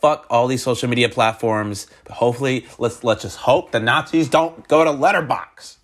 fuck 0.00 0.26
all 0.30 0.46
these 0.46 0.62
social 0.62 0.88
media 0.88 1.08
platforms. 1.08 1.88
But 2.04 2.12
hopefully, 2.14 2.66
let's 2.78 3.02
let's 3.04 3.22
just 3.22 3.38
hope 3.38 3.72
the 3.72 3.80
Nazis 3.80 4.28
don't 4.28 4.68
go 4.68 4.84
to 4.84 4.90
Letterboxd. 4.90 5.76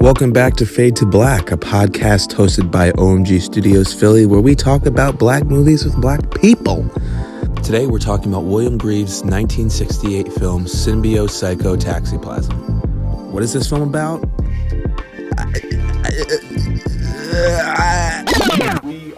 Welcome 0.00 0.32
back 0.32 0.54
to 0.56 0.66
Fade 0.66 0.96
to 0.96 1.06
Black, 1.06 1.50
a 1.50 1.56
podcast 1.56 2.32
hosted 2.32 2.70
by 2.70 2.92
OMG 2.92 3.40
Studios 3.40 3.92
Philly, 3.92 4.24
where 4.24 4.40
we 4.40 4.54
talk 4.54 4.86
about 4.86 5.18
black 5.18 5.44
movies 5.46 5.84
with 5.84 6.00
black 6.00 6.20
people. 6.40 6.88
Today, 7.64 7.88
we're 7.88 7.98
talking 7.98 8.32
about 8.32 8.44
William 8.44 8.78
Greaves' 8.78 9.24
1968 9.24 10.32
film 10.34 10.66
Symbiopsychotaxiplasm. 10.66 13.32
What 13.32 13.42
is 13.42 13.52
this 13.52 13.68
film 13.68 13.82
about? 13.82 14.24
we 17.36 17.42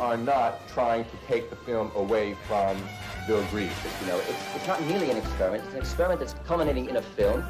are 0.08 0.16
not 0.16 0.66
trying 0.68 1.04
to 1.04 1.10
take 1.26 1.50
the 1.50 1.56
film 1.56 1.92
away 1.94 2.34
from 2.46 2.82
Bill 3.26 3.44
Greaves. 3.50 3.74
You 4.00 4.06
know, 4.06 4.16
it's, 4.20 4.56
it's 4.56 4.66
not 4.66 4.82
merely 4.84 5.10
an 5.10 5.18
experiment. 5.18 5.62
It's 5.64 5.74
an 5.74 5.80
experiment 5.80 6.20
that's 6.20 6.34
culminating 6.46 6.88
in 6.88 6.96
a 6.96 7.02
film. 7.02 7.44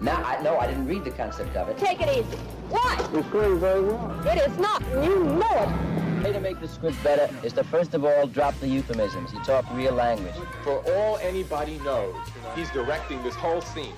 Now, 0.00 0.16
I 0.24 0.42
no, 0.42 0.58
I 0.58 0.66
didn't 0.66 0.88
read 0.88 1.04
the 1.04 1.12
concept 1.12 1.54
of 1.54 1.68
it. 1.68 1.78
Take 1.78 2.00
it 2.00 2.08
easy. 2.08 2.36
What? 2.68 2.98
It's 3.14 3.28
going 3.28 3.60
very 3.60 3.82
well. 3.82 4.26
It 4.26 4.38
is 4.38 4.58
not. 4.58 4.82
You 4.90 5.22
know 5.22 5.40
it. 5.52 6.16
The 6.16 6.24
way 6.24 6.32
to 6.32 6.40
make 6.40 6.58
the 6.58 6.66
script 6.66 7.00
better 7.04 7.32
is 7.44 7.52
to 7.52 7.62
first 7.62 7.94
of 7.94 8.04
all 8.04 8.26
drop 8.26 8.58
the 8.58 8.66
euphemisms. 8.66 9.32
You 9.32 9.40
talk 9.44 9.64
real 9.72 9.94
language. 9.94 10.34
For 10.64 10.82
all 10.92 11.16
anybody 11.18 11.78
knows, 11.78 12.16
he's 12.56 12.70
directing 12.70 13.22
this 13.22 13.36
whole 13.36 13.60
scene. 13.60 13.94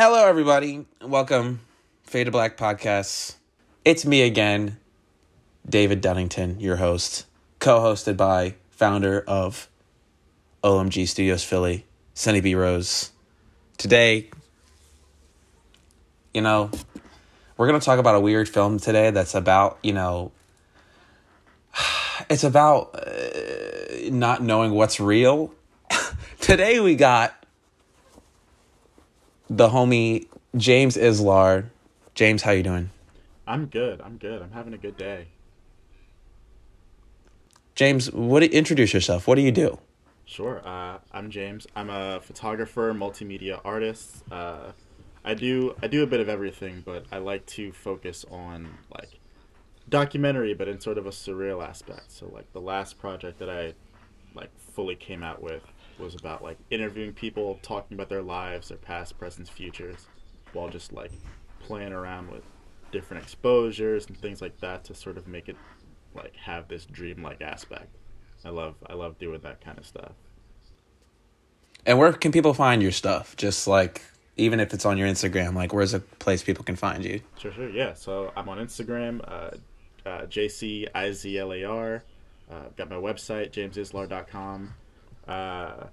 Hello, 0.00 0.26
everybody. 0.26 0.84
Welcome, 1.00 1.60
Fade 2.02 2.24
to 2.24 2.32
Black 2.32 2.56
podcast. 2.56 3.37
It's 3.88 4.04
me 4.04 4.20
again, 4.20 4.76
David 5.66 6.02
Dunnington, 6.02 6.60
your 6.60 6.76
host, 6.76 7.24
co-hosted 7.58 8.18
by 8.18 8.56
founder 8.68 9.24
of 9.26 9.66
OMG 10.62 11.08
Studios 11.08 11.42
Philly, 11.42 11.86
Suni 12.14 12.42
B 12.42 12.54
Rose. 12.54 13.12
Today, 13.78 14.28
you 16.34 16.42
know, 16.42 16.70
we're 17.56 17.66
gonna 17.66 17.80
talk 17.80 17.98
about 17.98 18.14
a 18.14 18.20
weird 18.20 18.46
film 18.46 18.78
today 18.78 19.10
that's 19.10 19.34
about 19.34 19.78
you 19.82 19.94
know, 19.94 20.32
it's 22.28 22.44
about 22.44 22.94
uh, 22.94 24.10
not 24.10 24.42
knowing 24.42 24.72
what's 24.72 25.00
real. 25.00 25.54
today 26.42 26.78
we 26.78 26.94
got 26.94 27.46
the 29.48 29.70
homie 29.70 30.26
James 30.54 30.98
Izlar. 30.98 31.70
James, 32.14 32.42
how 32.42 32.50
you 32.50 32.62
doing? 32.62 32.90
I'm 33.48 33.64
good. 33.66 34.02
I'm 34.02 34.18
good. 34.18 34.42
I'm 34.42 34.52
having 34.52 34.74
a 34.74 34.78
good 34.78 34.98
day. 34.98 35.28
James, 37.74 38.12
what 38.12 38.40
do, 38.40 38.46
introduce 38.46 38.92
yourself. 38.92 39.26
What 39.26 39.36
do 39.36 39.40
you 39.40 39.50
do? 39.50 39.78
Sure. 40.26 40.60
Uh, 40.66 40.98
I'm 41.12 41.30
James. 41.30 41.66
I'm 41.74 41.88
a 41.88 42.20
photographer, 42.20 42.92
multimedia 42.92 43.60
artist. 43.64 44.22
Uh, 44.30 44.72
I 45.24 45.32
do 45.32 45.74
I 45.82 45.86
do 45.86 46.02
a 46.02 46.06
bit 46.06 46.20
of 46.20 46.28
everything, 46.28 46.82
but 46.84 47.06
I 47.10 47.18
like 47.18 47.46
to 47.46 47.72
focus 47.72 48.26
on 48.30 48.68
like 48.94 49.18
documentary, 49.88 50.52
but 50.52 50.68
in 50.68 50.78
sort 50.78 50.98
of 50.98 51.06
a 51.06 51.10
surreal 51.10 51.66
aspect. 51.66 52.12
So 52.12 52.26
like 52.26 52.52
the 52.52 52.60
last 52.60 52.98
project 52.98 53.38
that 53.38 53.48
I 53.48 53.72
like 54.34 54.50
fully 54.58 54.94
came 54.94 55.22
out 55.22 55.42
with 55.42 55.62
was 55.98 56.14
about 56.14 56.42
like 56.42 56.58
interviewing 56.70 57.14
people, 57.14 57.58
talking 57.62 57.94
about 57.94 58.10
their 58.10 58.22
lives, 58.22 58.68
their 58.68 58.76
past, 58.76 59.18
presents, 59.18 59.48
futures, 59.48 60.06
while 60.52 60.68
just 60.68 60.92
like 60.92 61.12
playing 61.60 61.92
around 61.92 62.30
with 62.30 62.42
different 62.90 63.22
exposures 63.22 64.06
and 64.06 64.16
things 64.16 64.40
like 64.40 64.58
that 64.60 64.84
to 64.84 64.94
sort 64.94 65.16
of 65.16 65.26
make 65.28 65.48
it 65.48 65.56
like 66.14 66.34
have 66.36 66.68
this 66.68 66.86
dreamlike 66.86 67.42
aspect. 67.42 67.88
I 68.44 68.50
love 68.50 68.74
I 68.86 68.94
love 68.94 69.18
doing 69.18 69.40
that 69.40 69.60
kind 69.60 69.78
of 69.78 69.86
stuff. 69.86 70.12
And 71.86 71.98
where 71.98 72.12
can 72.12 72.32
people 72.32 72.54
find 72.54 72.82
your 72.82 72.92
stuff? 72.92 73.36
Just 73.36 73.66
like 73.66 74.02
even 74.36 74.60
if 74.60 74.72
it's 74.72 74.86
on 74.86 74.96
your 74.96 75.08
Instagram, 75.08 75.54
like 75.54 75.72
where's 75.72 75.94
a 75.94 76.00
place 76.00 76.42
people 76.42 76.64
can 76.64 76.76
find 76.76 77.04
you? 77.04 77.20
Sure, 77.38 77.52
sure, 77.52 77.68
yeah. 77.70 77.94
So 77.94 78.32
I'm 78.36 78.48
on 78.48 78.58
Instagram, 78.58 79.20
uh, 79.26 79.50
uh, 80.08 80.26
JCIZLAR. 80.26 82.02
Uh, 82.50 82.54
I've 82.54 82.76
got 82.76 82.88
my 82.88 82.96
website, 82.96 83.50
jamesizlar.com. 83.50 84.74
Uh, 85.26 85.84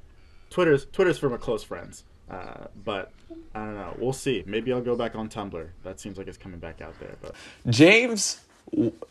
Twitter's 0.50 0.86
Twitter's 0.86 1.18
for 1.18 1.30
my 1.30 1.38
close 1.38 1.64
friends. 1.64 2.04
Uh, 2.30 2.68
but 2.84 3.12
I 3.54 3.66
don't 3.66 3.76
know. 3.76 3.96
We'll 4.00 4.14
see. 4.14 4.44
Maybe 4.46 4.74
I'll 4.74 4.82
go 4.82 4.96
back 4.96 5.16
on 5.16 5.30
Tumblr. 5.30 5.68
That 5.84 6.00
seems 6.00 6.18
like 6.18 6.28
it's 6.28 6.38
coming 6.38 6.60
back 6.60 6.82
out 6.82 7.00
there. 7.00 7.16
But 7.22 7.36
James, 7.68 8.42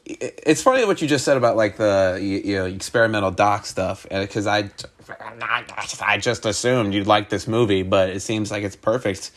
it's 0.04 0.62
funny 0.62 0.84
what 0.84 1.00
you 1.00 1.08
just 1.08 1.24
said 1.24 1.36
about 1.36 1.56
like 1.56 1.76
the 1.76 2.18
you, 2.20 2.56
know 2.56 2.66
experimental 2.66 3.30
doc 3.30 3.66
stuff, 3.66 4.06
because 4.10 4.46
I 4.46 4.70
I 6.00 6.18
just 6.18 6.44
assumed 6.44 6.94
you'd 6.94 7.06
like 7.06 7.28
this 7.28 7.46
movie, 7.46 7.82
but 7.82 8.10
it 8.10 8.20
seems 8.20 8.50
like 8.50 8.64
it's 8.64 8.76
perfect. 8.76 9.30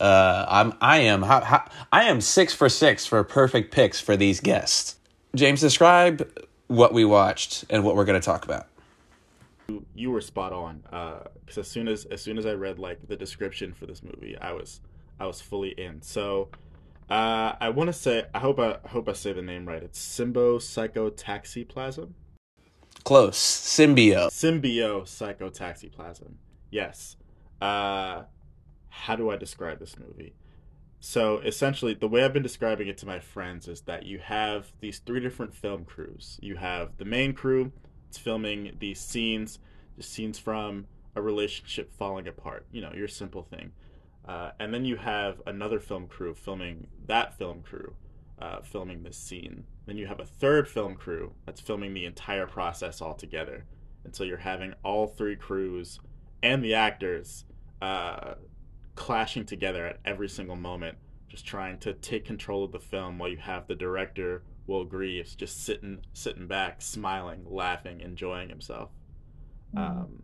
Uh, 0.00 0.46
I'm 0.48 0.74
I 0.80 0.98
am 1.00 1.22
how, 1.22 1.40
how, 1.40 1.68
I 1.92 2.04
am 2.04 2.20
six 2.20 2.54
for 2.54 2.68
six 2.68 3.04
for 3.04 3.22
perfect 3.24 3.72
picks 3.72 4.00
for 4.00 4.16
these 4.16 4.40
guests. 4.40 4.96
James, 5.34 5.60
describe 5.60 6.28
what 6.68 6.92
we 6.92 7.04
watched 7.04 7.64
and 7.68 7.84
what 7.84 7.96
we're 7.96 8.04
going 8.04 8.20
to 8.20 8.24
talk 8.24 8.44
about. 8.44 8.66
You, 9.94 10.10
were 10.10 10.20
spot 10.20 10.52
on. 10.52 10.82
Because 11.40 11.58
as 11.58 11.68
soon 11.68 11.88
as 11.88 12.04
as 12.06 12.22
soon 12.22 12.38
as 12.38 12.46
I 12.46 12.52
read 12.52 12.78
like 12.78 13.06
the 13.06 13.16
description 13.16 13.72
for 13.72 13.86
this 13.86 14.02
movie, 14.02 14.36
I 14.40 14.52
was 14.52 14.80
I 15.20 15.26
was 15.26 15.40
fully 15.40 15.70
in. 15.70 16.02
So 16.02 16.48
uh, 17.10 17.54
I 17.60 17.68
want 17.70 17.88
to 17.88 17.92
say 17.92 18.24
I 18.34 18.38
hope 18.38 18.58
I, 18.58 18.78
I 18.84 18.88
hope 18.88 19.08
I 19.08 19.12
say 19.12 19.32
the 19.32 19.42
name 19.42 19.66
right. 19.66 19.82
It's 19.82 20.00
Symbo 20.00 20.58
Psychotaxiplasm. 20.58 22.10
Close, 23.04 23.38
symbio. 23.38 24.28
Symbio 24.28 25.02
Psychotaxiplasm. 25.02 26.34
Yes. 26.70 27.16
Uh, 27.60 28.24
how 28.90 29.16
do 29.16 29.30
I 29.30 29.36
describe 29.36 29.78
this 29.78 29.96
movie? 29.98 30.34
So 31.00 31.38
essentially, 31.38 31.94
the 31.94 32.08
way 32.08 32.24
I've 32.24 32.32
been 32.32 32.42
describing 32.42 32.88
it 32.88 32.98
to 32.98 33.06
my 33.06 33.20
friends 33.20 33.68
is 33.68 33.82
that 33.82 34.04
you 34.04 34.18
have 34.18 34.72
these 34.80 34.98
three 34.98 35.20
different 35.20 35.54
film 35.54 35.84
crews. 35.84 36.38
You 36.42 36.56
have 36.56 36.96
the 36.98 37.04
main 37.04 37.34
crew, 37.34 37.72
it's 38.08 38.18
filming 38.18 38.76
these 38.78 39.00
scenes, 39.00 39.58
the 39.96 40.02
scenes 40.02 40.38
from 40.38 40.86
a 41.14 41.20
relationship 41.20 41.92
falling 41.92 42.26
apart. 42.26 42.66
You 42.72 42.80
know, 42.80 42.92
your 42.94 43.08
simple 43.08 43.42
thing. 43.42 43.72
Uh, 44.26 44.50
and 44.58 44.72
then 44.72 44.84
you 44.84 44.96
have 44.96 45.40
another 45.46 45.80
film 45.80 46.06
crew 46.06 46.34
filming 46.34 46.86
that 47.06 47.36
film 47.36 47.62
crew, 47.62 47.94
uh, 48.38 48.60
filming 48.62 49.02
this 49.02 49.16
scene. 49.16 49.64
Then 49.86 49.96
you 49.96 50.06
have 50.06 50.20
a 50.20 50.26
third 50.26 50.68
film 50.68 50.94
crew 50.94 51.32
that's 51.46 51.60
filming 51.60 51.94
the 51.94 52.04
entire 52.04 52.46
process 52.46 53.00
all 53.00 53.14
together. 53.14 53.64
And 54.04 54.14
so 54.14 54.24
you're 54.24 54.36
having 54.36 54.74
all 54.82 55.06
three 55.06 55.36
crews 55.36 55.98
and 56.42 56.62
the 56.62 56.74
actors 56.74 57.44
uh, 57.82 58.34
clashing 58.94 59.44
together 59.44 59.86
at 59.86 60.00
every 60.04 60.28
single 60.28 60.56
moment, 60.56 60.96
just 61.28 61.46
trying 61.46 61.78
to 61.78 61.94
take 61.94 62.24
control 62.24 62.64
of 62.64 62.72
the 62.72 62.80
film 62.80 63.18
while 63.18 63.28
you 63.28 63.36
have 63.38 63.66
the 63.66 63.74
director 63.74 64.42
Will 64.68 64.84
Greaves 64.84 65.34
just 65.34 65.64
sitting 65.64 66.00
sitting 66.12 66.46
back, 66.46 66.82
smiling, 66.82 67.44
laughing, 67.46 68.00
enjoying 68.00 68.48
himself. 68.48 68.90
Um, 69.76 70.22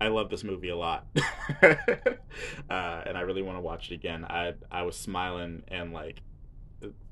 I 0.00 0.08
love 0.08 0.28
this 0.28 0.44
movie 0.44 0.68
a 0.68 0.76
lot, 0.76 1.06
uh, 1.62 1.74
and 2.70 3.16
I 3.16 3.20
really 3.22 3.42
want 3.42 3.56
to 3.56 3.62
watch 3.62 3.90
it 3.90 3.94
again. 3.94 4.24
I 4.24 4.54
I 4.70 4.82
was 4.82 4.96
smiling 4.96 5.62
and 5.68 5.92
like 5.92 6.20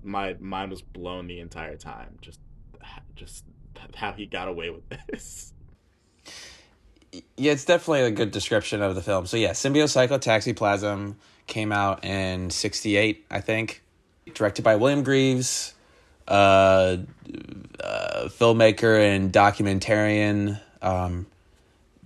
my 0.02 0.36
mind 0.38 0.70
was 0.70 0.82
blown 0.82 1.26
the 1.26 1.40
entire 1.40 1.76
time. 1.76 2.18
Just 2.20 2.40
just 3.14 3.44
how 3.94 4.12
he 4.12 4.26
got 4.26 4.48
away 4.48 4.70
with 4.70 4.88
this. 5.08 5.52
Yeah, 7.36 7.52
it's 7.52 7.64
definitely 7.64 8.02
a 8.02 8.10
good 8.10 8.32
description 8.32 8.82
of 8.82 8.94
the 8.94 9.02
film. 9.02 9.26
So 9.26 9.36
yeah, 9.36 9.50
Symbiopsychotaxiplasm 9.50 11.14
came 11.46 11.72
out 11.72 12.04
in 12.04 12.50
'68, 12.50 13.26
I 13.30 13.41
think. 13.41 13.82
Directed 14.32 14.62
by 14.62 14.76
William 14.76 15.02
Greaves, 15.02 15.73
uh, 16.28 16.98
uh, 17.80 18.28
filmmaker 18.28 18.98
and 18.98 19.32
documentarian. 19.32 20.60
Um, 20.82 21.26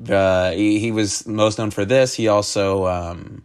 uh, 0.09 0.53
he, 0.53 0.79
he 0.79 0.93
was 0.93 1.26
most 1.26 1.59
known 1.59 1.70
for 1.70 1.85
this. 1.85 2.15
He 2.15 2.29
also 2.29 2.87
um, 2.87 3.44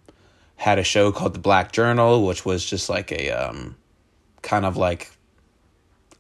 had 0.55 0.79
a 0.79 0.83
show 0.83 1.11
called 1.11 1.33
The 1.33 1.39
Black 1.39 1.71
Journal, 1.71 2.25
which 2.25 2.45
was 2.45 2.65
just 2.65 2.89
like 2.89 3.11
a 3.11 3.31
um, 3.31 3.75
kind 4.41 4.65
of 4.65 4.77
like 4.77 5.11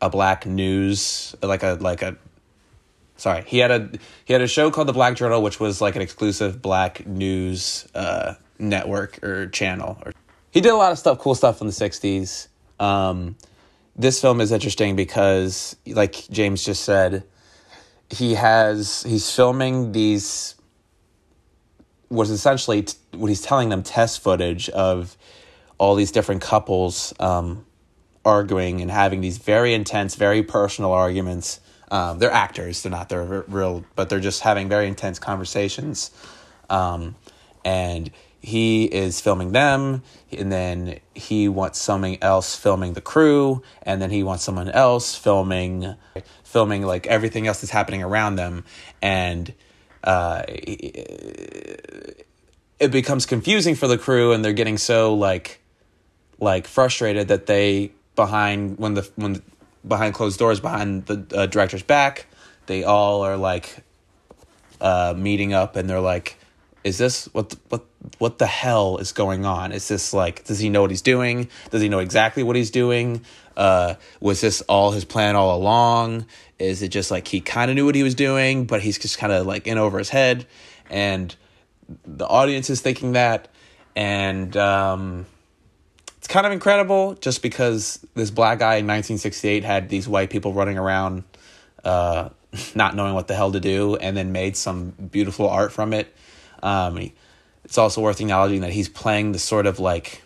a 0.01 0.09
black 0.09 0.45
news, 0.45 1.35
like 1.41 1.63
a 1.63 1.77
like 1.79 2.01
a 2.01 2.17
sorry 3.17 3.43
he 3.45 3.59
had 3.59 3.71
a 3.71 3.89
he 4.25 4.33
had 4.33 4.41
a 4.41 4.47
show 4.47 4.71
called 4.71 4.87
the 4.87 4.93
black 4.93 5.15
journal 5.15 5.41
which 5.41 5.59
was 5.59 5.79
like 5.79 5.95
an 5.95 6.01
exclusive 6.01 6.61
black 6.61 7.05
news 7.05 7.87
uh 7.95 8.33
network 8.59 9.23
or 9.23 9.47
channel 9.47 9.97
or 10.05 10.11
he 10.51 10.61
did 10.61 10.71
a 10.71 10.75
lot 10.75 10.91
of 10.91 10.99
stuff 10.99 11.19
cool 11.19 11.35
stuff 11.35 11.61
in 11.61 11.67
the 11.67 11.73
60s 11.73 12.47
um 12.79 13.35
this 13.95 14.19
film 14.19 14.41
is 14.41 14.51
interesting 14.51 14.95
because 14.95 15.75
like 15.87 16.27
james 16.29 16.63
just 16.63 16.83
said 16.83 17.23
he 18.09 18.33
has 18.35 19.03
he's 19.03 19.33
filming 19.33 19.91
these 19.91 20.55
was 22.09 22.29
essentially 22.29 22.83
t- 22.83 22.97
what 23.13 23.27
he's 23.27 23.41
telling 23.41 23.69
them 23.69 23.81
test 23.83 24.21
footage 24.21 24.69
of 24.69 25.17
all 25.77 25.95
these 25.95 26.11
different 26.11 26.41
couples 26.41 27.13
um 27.19 27.65
arguing 28.25 28.81
and 28.81 28.89
having 28.89 29.21
these 29.21 29.37
very 29.37 29.73
intense, 29.73 30.15
very 30.15 30.43
personal 30.43 30.91
arguments. 30.91 31.59
Um, 31.91 32.19
they're 32.19 32.31
actors; 32.31 32.81
they're 32.81 32.91
not 32.91 33.09
they're 33.09 33.43
real, 33.47 33.85
but 33.95 34.09
they're 34.09 34.19
just 34.19 34.41
having 34.41 34.69
very 34.69 34.87
intense 34.87 35.19
conversations. 35.19 36.11
Um, 36.69 37.15
and 37.63 38.09
he 38.43 38.83
is 38.83 39.21
filming 39.21 39.53
them, 39.53 40.03
and 40.29 40.51
then 40.51 40.99
he 41.15 41.47
wants 41.47 41.79
someone 41.79 42.17
else 42.21 42.57
filming 42.57 42.91
the 42.91 42.99
crew, 42.99 43.63
and 43.83 44.01
then 44.01 44.11
he 44.11 44.21
wants 44.21 44.43
someone 44.43 44.69
else 44.69 45.15
filming, 45.15 45.95
filming 46.43 46.85
like 46.85 47.07
everything 47.07 47.47
else 47.47 47.61
that's 47.61 47.71
happening 47.71 48.03
around 48.03 48.35
them, 48.35 48.65
and 49.01 49.53
uh, 50.03 50.43
it 50.49 52.25
becomes 52.91 53.25
confusing 53.25 53.75
for 53.75 53.87
the 53.87 53.97
crew, 53.97 54.33
and 54.33 54.43
they're 54.43 54.51
getting 54.51 54.77
so 54.77 55.13
like, 55.13 55.61
like 56.37 56.67
frustrated 56.67 57.29
that 57.29 57.45
they 57.45 57.93
behind 58.17 58.77
when 58.77 58.95
the 58.95 59.09
when 59.15 59.41
behind 59.87 60.13
closed 60.13 60.37
doors 60.37 60.59
behind 60.59 61.05
the 61.05 61.25
uh, 61.33 61.45
director's 61.45 61.83
back, 61.83 62.25
they 62.65 62.83
all 62.83 63.21
are 63.21 63.37
like 63.37 63.77
uh, 64.81 65.13
meeting 65.15 65.53
up, 65.53 65.77
and 65.77 65.89
they're 65.89 66.01
like 66.01 66.37
is 66.83 66.97
this 66.97 67.25
what 67.33 67.55
what 67.69 67.85
what 68.17 68.37
the 68.37 68.45
hell 68.45 68.97
is 68.97 69.11
going 69.11 69.45
on? 69.45 69.71
Is 69.71 69.87
this 69.87 70.13
like 70.13 70.43
does 70.43 70.59
he 70.59 70.69
know 70.69 70.81
what 70.81 70.89
he's 70.89 71.01
doing? 71.01 71.49
Does 71.71 71.81
he 71.81 71.89
know 71.89 71.99
exactly 71.99 72.43
what 72.43 72.55
he's 72.55 72.71
doing? 72.71 73.21
Uh, 73.55 73.95
was 74.19 74.41
this 74.41 74.61
all 74.61 74.91
his 74.91 75.05
plan 75.05 75.35
all 75.35 75.55
along? 75.55 76.25
Is 76.59 76.81
it 76.81 76.89
just 76.89 77.11
like 77.11 77.27
he 77.27 77.39
kind 77.39 77.71
of 77.71 77.75
knew 77.75 77.85
what 77.85 77.95
he 77.95 78.03
was 78.03 78.15
doing, 78.15 78.65
but 78.65 78.81
he's 78.81 78.97
just 78.97 79.17
kind 79.17 79.31
of 79.31 79.45
like 79.45 79.67
in 79.67 79.77
over 79.77 79.97
his 79.97 80.09
head, 80.09 80.45
and 80.89 81.33
the 82.05 82.27
audience 82.27 82.69
is 82.69 82.81
thinking 82.81 83.13
that, 83.13 83.47
and 83.95 84.55
um, 84.57 85.25
it's 86.17 86.27
kind 86.27 86.45
of 86.45 86.51
incredible 86.51 87.13
just 87.15 87.41
because 87.41 88.05
this 88.13 88.31
black 88.31 88.59
guy 88.59 88.75
in 88.75 88.87
1968 88.87 89.63
had 89.63 89.89
these 89.89 90.07
white 90.07 90.29
people 90.29 90.53
running 90.53 90.77
around, 90.77 91.23
uh, 91.83 92.29
not 92.75 92.95
knowing 92.95 93.13
what 93.13 93.27
the 93.27 93.35
hell 93.35 93.51
to 93.51 93.59
do, 93.59 93.95
and 93.95 94.17
then 94.17 94.31
made 94.33 94.57
some 94.57 94.89
beautiful 94.89 95.49
art 95.49 95.71
from 95.71 95.93
it 95.93 96.13
um, 96.63 97.11
it's 97.63 97.77
also 97.77 98.01
worth 98.01 98.19
acknowledging 98.19 98.61
that 98.61 98.71
he's 98.71 98.89
playing 98.89 99.33
the 99.33 99.39
sort 99.39 99.67
of 99.67 99.79
like 99.79 100.23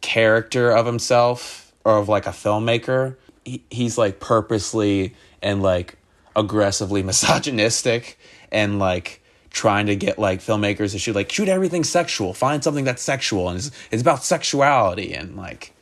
character 0.00 0.70
of 0.70 0.86
himself 0.86 1.72
or 1.84 1.98
of 1.98 2.08
like 2.08 2.26
a 2.26 2.30
filmmaker. 2.30 3.16
He, 3.44 3.64
he's 3.70 3.98
like 3.98 4.20
purposely 4.20 5.14
and 5.42 5.62
like 5.62 5.96
aggressively 6.36 7.02
misogynistic 7.12 8.18
and 8.52 8.78
like 8.78 9.22
trying 9.50 9.86
to 9.86 9.96
get 9.96 10.18
like 10.18 10.40
filmmakers 10.40 10.92
to 10.92 10.98
shoot 10.98 11.14
like 11.14 11.32
shoot 11.32 11.48
everything 11.48 11.84
sexual. 11.84 12.34
Find 12.34 12.62
something 12.62 12.84
that's 12.84 13.02
sexual 13.02 13.48
and 13.48 13.58
it's, 13.58 13.70
it's 13.90 14.02
about 14.02 14.22
sexuality. 14.22 15.14
And 15.14 15.36
like 15.36 15.72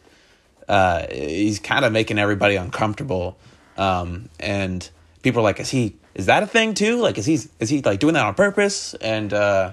uh, 0.68 1.06
he's 1.10 1.58
kind 1.58 1.84
of 1.84 1.92
making 1.92 2.18
everybody 2.18 2.54
uncomfortable. 2.54 3.36
Um, 3.76 4.28
and 4.38 4.88
people 5.22 5.40
are 5.40 5.44
like 5.44 5.58
is 5.58 5.70
he 5.70 5.96
is 6.14 6.26
that 6.26 6.44
a 6.44 6.46
thing 6.46 6.74
too? 6.74 6.96
Like 7.00 7.18
is 7.18 7.26
he 7.26 7.40
is 7.58 7.68
he 7.68 7.82
like 7.82 7.98
doing 7.98 8.14
that 8.14 8.24
on 8.24 8.34
purpose? 8.34 8.94
And 8.94 9.32
uh, 9.32 9.72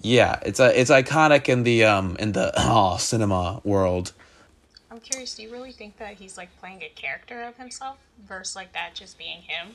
yeah, 0.00 0.38
it's 0.42 0.60
a 0.60 0.78
it's 0.78 0.90
iconic 0.90 1.48
in 1.48 1.62
the 1.62 1.84
um 1.84 2.16
in 2.18 2.32
the 2.32 2.52
oh, 2.56 2.96
cinema 2.98 3.60
world. 3.64 4.12
I'm 4.90 5.00
curious. 5.00 5.34
Do 5.34 5.42
you 5.42 5.52
really 5.52 5.72
think 5.72 5.98
that 5.98 6.14
he's 6.14 6.36
like 6.36 6.48
playing 6.60 6.82
a 6.82 6.88
character 6.88 7.42
of 7.42 7.56
himself 7.56 7.98
versus 8.26 8.56
like 8.56 8.72
that 8.72 8.94
just 8.94 9.18
being 9.18 9.42
him? 9.42 9.74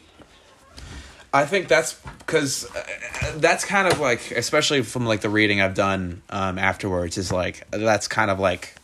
I 1.33 1.45
think 1.45 1.67
that's 1.67 1.99
because 2.19 2.69
uh, 2.75 3.33
that's 3.37 3.65
kind 3.65 3.87
of 3.87 3.99
like, 3.99 4.31
especially 4.31 4.83
from 4.83 5.07
like 5.07 5.21
the 5.21 5.29
reading 5.29 5.61
I've 5.61 5.73
done 5.73 6.21
um, 6.29 6.59
afterwards, 6.59 7.17
is 7.17 7.31
like 7.31 7.69
that's 7.71 8.07
kind 8.07 8.29
of 8.29 8.39
like 8.39 8.75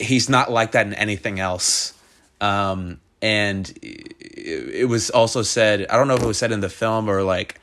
he's 0.00 0.28
not 0.28 0.50
like 0.50 0.72
that 0.72 0.86
in 0.86 0.94
anything 0.94 1.38
else. 1.38 1.94
Um, 2.40 3.00
and 3.22 3.72
it, 3.82 4.16
it 4.22 4.88
was 4.88 5.10
also 5.10 5.42
said, 5.42 5.86
I 5.88 5.96
don't 5.96 6.08
know 6.08 6.14
if 6.14 6.22
it 6.22 6.26
was 6.26 6.38
said 6.38 6.52
in 6.52 6.60
the 6.60 6.68
film 6.68 7.08
or 7.08 7.22
like 7.22 7.60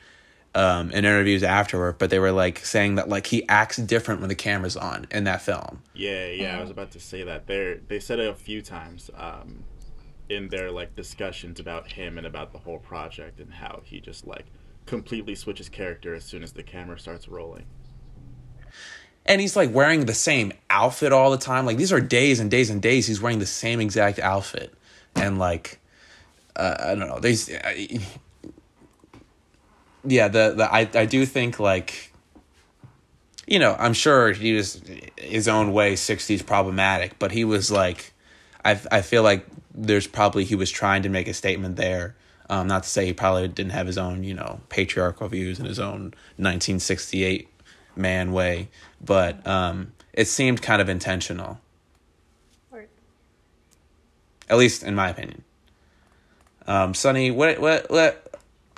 um, 0.54 0.90
in 0.90 1.04
interviews 1.04 1.42
afterward, 1.42 1.96
but 1.98 2.10
they 2.10 2.18
were 2.18 2.32
like 2.32 2.58
saying 2.58 2.96
that 2.96 3.08
like 3.08 3.26
he 3.26 3.48
acts 3.48 3.78
different 3.78 4.20
when 4.20 4.28
the 4.28 4.34
camera's 4.34 4.76
on 4.76 5.06
in 5.10 5.24
that 5.24 5.42
film. 5.42 5.82
Yeah, 5.94 6.26
yeah, 6.26 6.58
I 6.58 6.60
was 6.60 6.70
about 6.70 6.90
to 6.92 7.00
say 7.00 7.22
that. 7.24 7.46
They 7.46 7.80
they 7.88 8.00
said 8.00 8.18
it 8.18 8.28
a 8.28 8.34
few 8.34 8.60
times 8.60 9.10
um, 9.16 9.64
in 10.28 10.48
their 10.48 10.70
like 10.70 10.94
discussions 10.94 11.58
about 11.58 11.92
him 11.92 12.18
and 12.18 12.26
about 12.26 12.52
the 12.52 12.58
whole 12.58 12.78
project 12.78 13.40
and 13.40 13.52
how 13.52 13.80
he 13.84 14.00
just 14.00 14.26
like 14.26 14.46
completely 14.84 15.34
switches 15.34 15.68
character 15.68 16.14
as 16.14 16.24
soon 16.24 16.42
as 16.42 16.52
the 16.52 16.62
camera 16.62 16.98
starts 16.98 17.28
rolling. 17.28 17.64
And 19.24 19.40
he's 19.40 19.54
like 19.54 19.72
wearing 19.72 20.06
the 20.06 20.14
same 20.14 20.52
outfit 20.68 21.12
all 21.12 21.30
the 21.30 21.38
time. 21.38 21.64
Like 21.64 21.76
these 21.76 21.92
are 21.92 22.00
days 22.00 22.40
and 22.40 22.50
days 22.50 22.68
and 22.68 22.82
days 22.82 23.06
he's 23.06 23.22
wearing 23.22 23.38
the 23.38 23.46
same 23.46 23.80
exact 23.80 24.18
outfit, 24.18 24.74
and 25.14 25.38
like 25.38 25.78
uh, 26.56 26.76
I 26.78 26.94
don't 26.94 27.08
know. 27.08 27.20
There's 27.20 27.48
yeah, 30.04 30.28
the 30.28 30.54
the 30.56 30.72
I 30.72 30.88
I 30.94 31.06
do 31.06 31.24
think 31.26 31.58
like 31.58 32.12
you 33.46 33.58
know, 33.58 33.76
I'm 33.78 33.92
sure 33.92 34.32
he 34.32 34.54
was 34.54 34.80
his 35.16 35.48
own 35.48 35.72
way 35.72 35.94
60s 35.94 36.46
problematic, 36.46 37.18
but 37.18 37.32
he 37.32 37.44
was 37.44 37.70
like 37.70 38.12
I 38.64 38.80
I 38.90 39.02
feel 39.02 39.22
like 39.22 39.46
there's 39.74 40.06
probably 40.06 40.44
he 40.44 40.54
was 40.54 40.70
trying 40.70 41.02
to 41.02 41.08
make 41.08 41.28
a 41.28 41.34
statement 41.34 41.76
there. 41.76 42.16
Um, 42.50 42.66
not 42.66 42.82
to 42.82 42.88
say 42.88 43.06
he 43.06 43.12
probably 43.14 43.48
didn't 43.48 43.72
have 43.72 43.86
his 43.86 43.96
own, 43.96 44.24
you 44.24 44.34
know, 44.34 44.60
patriarchal 44.68 45.28
views 45.28 45.58
in 45.58 45.64
his 45.64 45.78
own 45.78 46.12
1968 46.36 47.48
man 47.96 48.32
way, 48.32 48.68
but 49.02 49.46
um, 49.46 49.92
it 50.12 50.26
seemed 50.26 50.60
kind 50.60 50.82
of 50.82 50.88
intentional. 50.88 51.60
At 54.50 54.58
least 54.58 54.82
in 54.82 54.94
my 54.94 55.08
opinion. 55.08 55.44
Um, 56.66 56.92
Suni, 56.92 57.34
what 57.34 57.58
what 57.58 57.90
what 57.90 58.31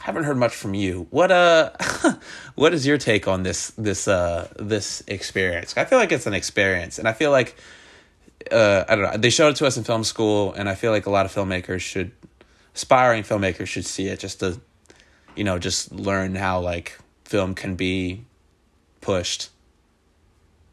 haven't 0.04 0.24
heard 0.24 0.36
much 0.36 0.54
from 0.54 0.74
you. 0.74 1.06
What 1.08 1.32
uh, 1.32 1.70
what 2.56 2.74
is 2.74 2.86
your 2.86 2.98
take 2.98 3.26
on 3.26 3.42
this 3.42 3.70
this 3.78 4.06
uh 4.06 4.48
this 4.58 5.02
experience? 5.06 5.74
I 5.78 5.86
feel 5.86 5.98
like 5.98 6.12
it's 6.12 6.26
an 6.26 6.34
experience, 6.34 6.98
and 6.98 7.08
I 7.08 7.14
feel 7.14 7.30
like 7.30 7.56
uh 8.52 8.84
I 8.86 8.96
don't 8.96 9.10
know. 9.10 9.16
They 9.16 9.30
showed 9.30 9.48
it 9.48 9.56
to 9.56 9.66
us 9.66 9.78
in 9.78 9.84
film 9.84 10.04
school, 10.04 10.52
and 10.52 10.68
I 10.68 10.74
feel 10.74 10.90
like 10.92 11.06
a 11.06 11.10
lot 11.10 11.24
of 11.24 11.32
filmmakers 11.32 11.80
should, 11.80 12.12
aspiring 12.74 13.22
filmmakers 13.22 13.66
should 13.66 13.86
see 13.86 14.08
it 14.08 14.18
just 14.18 14.40
to, 14.40 14.60
you 15.36 15.44
know, 15.44 15.58
just 15.58 15.90
learn 15.90 16.34
how 16.34 16.60
like 16.60 16.98
film 17.24 17.54
can 17.54 17.74
be 17.74 18.26
pushed. 19.00 19.48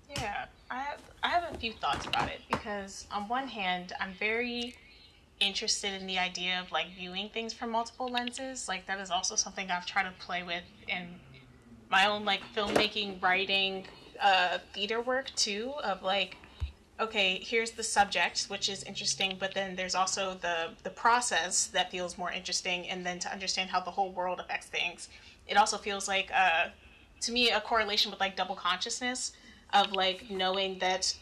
Yeah, 0.09 0.47
I 0.69 0.79
have 0.79 1.01
I 1.23 1.29
have 1.29 1.55
a 1.55 1.57
few 1.57 1.71
thoughts 1.71 2.05
about 2.05 2.27
it 2.27 2.41
because 2.51 3.07
on 3.09 3.29
one 3.29 3.47
hand, 3.47 3.93
I'm 3.97 4.11
very 4.11 4.75
interested 5.41 5.99
in 5.99 6.07
the 6.07 6.19
idea 6.19 6.61
of 6.61 6.71
like 6.71 6.87
viewing 6.95 7.29
things 7.29 7.53
from 7.53 7.71
multiple 7.71 8.07
lenses. 8.07 8.67
Like 8.67 8.85
that 8.85 8.99
is 8.99 9.11
also 9.11 9.35
something 9.35 9.69
I've 9.69 9.85
tried 9.85 10.03
to 10.03 10.11
play 10.19 10.43
with 10.43 10.63
in 10.87 11.19
my 11.89 12.05
own 12.05 12.23
like 12.23 12.41
filmmaking, 12.55 13.21
writing, 13.21 13.85
uh, 14.21 14.59
theater 14.73 15.01
work 15.01 15.31
too. 15.35 15.73
Of 15.83 16.03
like, 16.03 16.37
okay, 16.99 17.39
here's 17.43 17.71
the 17.71 17.83
subject, 17.83 18.45
which 18.45 18.69
is 18.69 18.83
interesting, 18.83 19.35
but 19.39 19.53
then 19.53 19.75
there's 19.75 19.95
also 19.95 20.35
the 20.35 20.69
the 20.83 20.91
process 20.91 21.67
that 21.67 21.91
feels 21.91 22.17
more 22.17 22.31
interesting, 22.31 22.87
and 22.87 23.05
then 23.05 23.19
to 23.19 23.31
understand 23.31 23.69
how 23.71 23.81
the 23.81 23.91
whole 23.91 24.11
world 24.11 24.39
affects 24.39 24.67
things. 24.67 25.09
It 25.47 25.57
also 25.57 25.77
feels 25.77 26.07
like, 26.07 26.31
uh, 26.33 26.67
to 27.21 27.31
me, 27.31 27.49
a 27.49 27.59
correlation 27.59 28.11
with 28.11 28.19
like 28.19 28.37
double 28.37 28.55
consciousness 28.55 29.33
of 29.73 29.91
like 29.91 30.29
knowing 30.29 30.79
that 30.79 31.13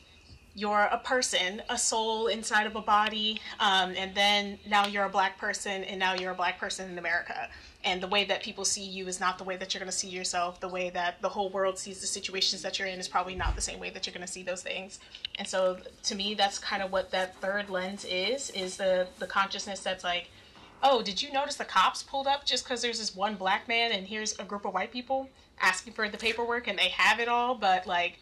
you're 0.56 0.90
a 0.92 0.98
person, 0.98 1.62
a 1.70 1.78
soul 1.78 2.28
inside 2.28 2.68
of 2.68 2.76
a 2.76 2.82
body, 2.82 3.40
um, 3.60 3.94
and 3.96 4.14
then 4.16 4.60
now 4.68 4.86
you're 4.88 5.06
a 5.06 5.10
black 5.10 5.38
person, 5.38 5.84
and 5.84 6.00
now 6.00 6.14
you're 6.14 6.32
a 6.32 6.36
black 6.36 6.60
person 6.60 6.90
in 6.92 6.98
America. 6.98 7.50
And 7.84 8.04
the 8.04 8.08
way 8.08 8.26
that 8.26 8.44
people 8.44 8.66
see 8.66 8.84
you 8.84 9.08
is 9.08 9.22
not 9.22 9.38
the 9.38 9.46
way 9.46 9.56
that 9.56 9.74
you're 9.74 9.80
going 9.80 9.90
to 9.90 9.96
see 9.96 10.10
yourself. 10.10 10.60
The 10.60 10.68
way 10.68 10.90
that 10.90 11.22
the 11.22 11.30
whole 11.30 11.50
world 11.50 11.78
sees 11.78 12.02
the 12.02 12.08
situations 12.08 12.62
that 12.62 12.78
you're 12.78 12.90
in 12.90 13.00
is 13.00 13.08
probably 13.08 13.36
not 13.36 13.56
the 13.56 13.62
same 13.62 13.80
way 13.80 13.90
that 13.92 14.06
you're 14.06 14.14
going 14.14 14.26
to 14.26 14.32
see 14.32 14.44
those 14.44 14.62
things. 14.62 15.00
And 15.38 15.48
so, 15.48 15.78
to 16.04 16.16
me, 16.16 16.34
that's 16.34 16.60
kind 16.60 16.84
of 16.84 16.92
what 16.92 17.10
that 17.12 17.40
third 17.40 17.70
lens 17.70 18.06
is: 18.06 18.50
is 18.50 18.76
the 18.76 19.08
the 19.20 19.28
consciousness 19.28 19.80
that's 19.80 20.04
like, 20.04 20.30
oh, 20.84 21.02
did 21.02 21.22
you 21.22 21.32
notice 21.32 21.56
the 21.56 21.66
cops 21.66 22.04
pulled 22.04 22.28
up 22.28 22.46
just 22.46 22.66
because 22.66 22.82
there's 22.82 23.00
this 23.00 23.16
one 23.16 23.36
black 23.36 23.68
man 23.68 23.92
and 23.92 24.08
here's 24.08 24.38
a 24.40 24.44
group 24.44 24.66
of 24.66 24.74
white 24.74 24.92
people 24.92 25.30
asking 25.62 25.94
for 25.94 26.10
the 26.10 26.18
paperwork 26.18 26.68
and 26.68 26.78
they 26.78 26.90
have 26.90 27.20
it 27.20 27.28
all, 27.28 27.56
but 27.56 27.86
like 27.86 28.20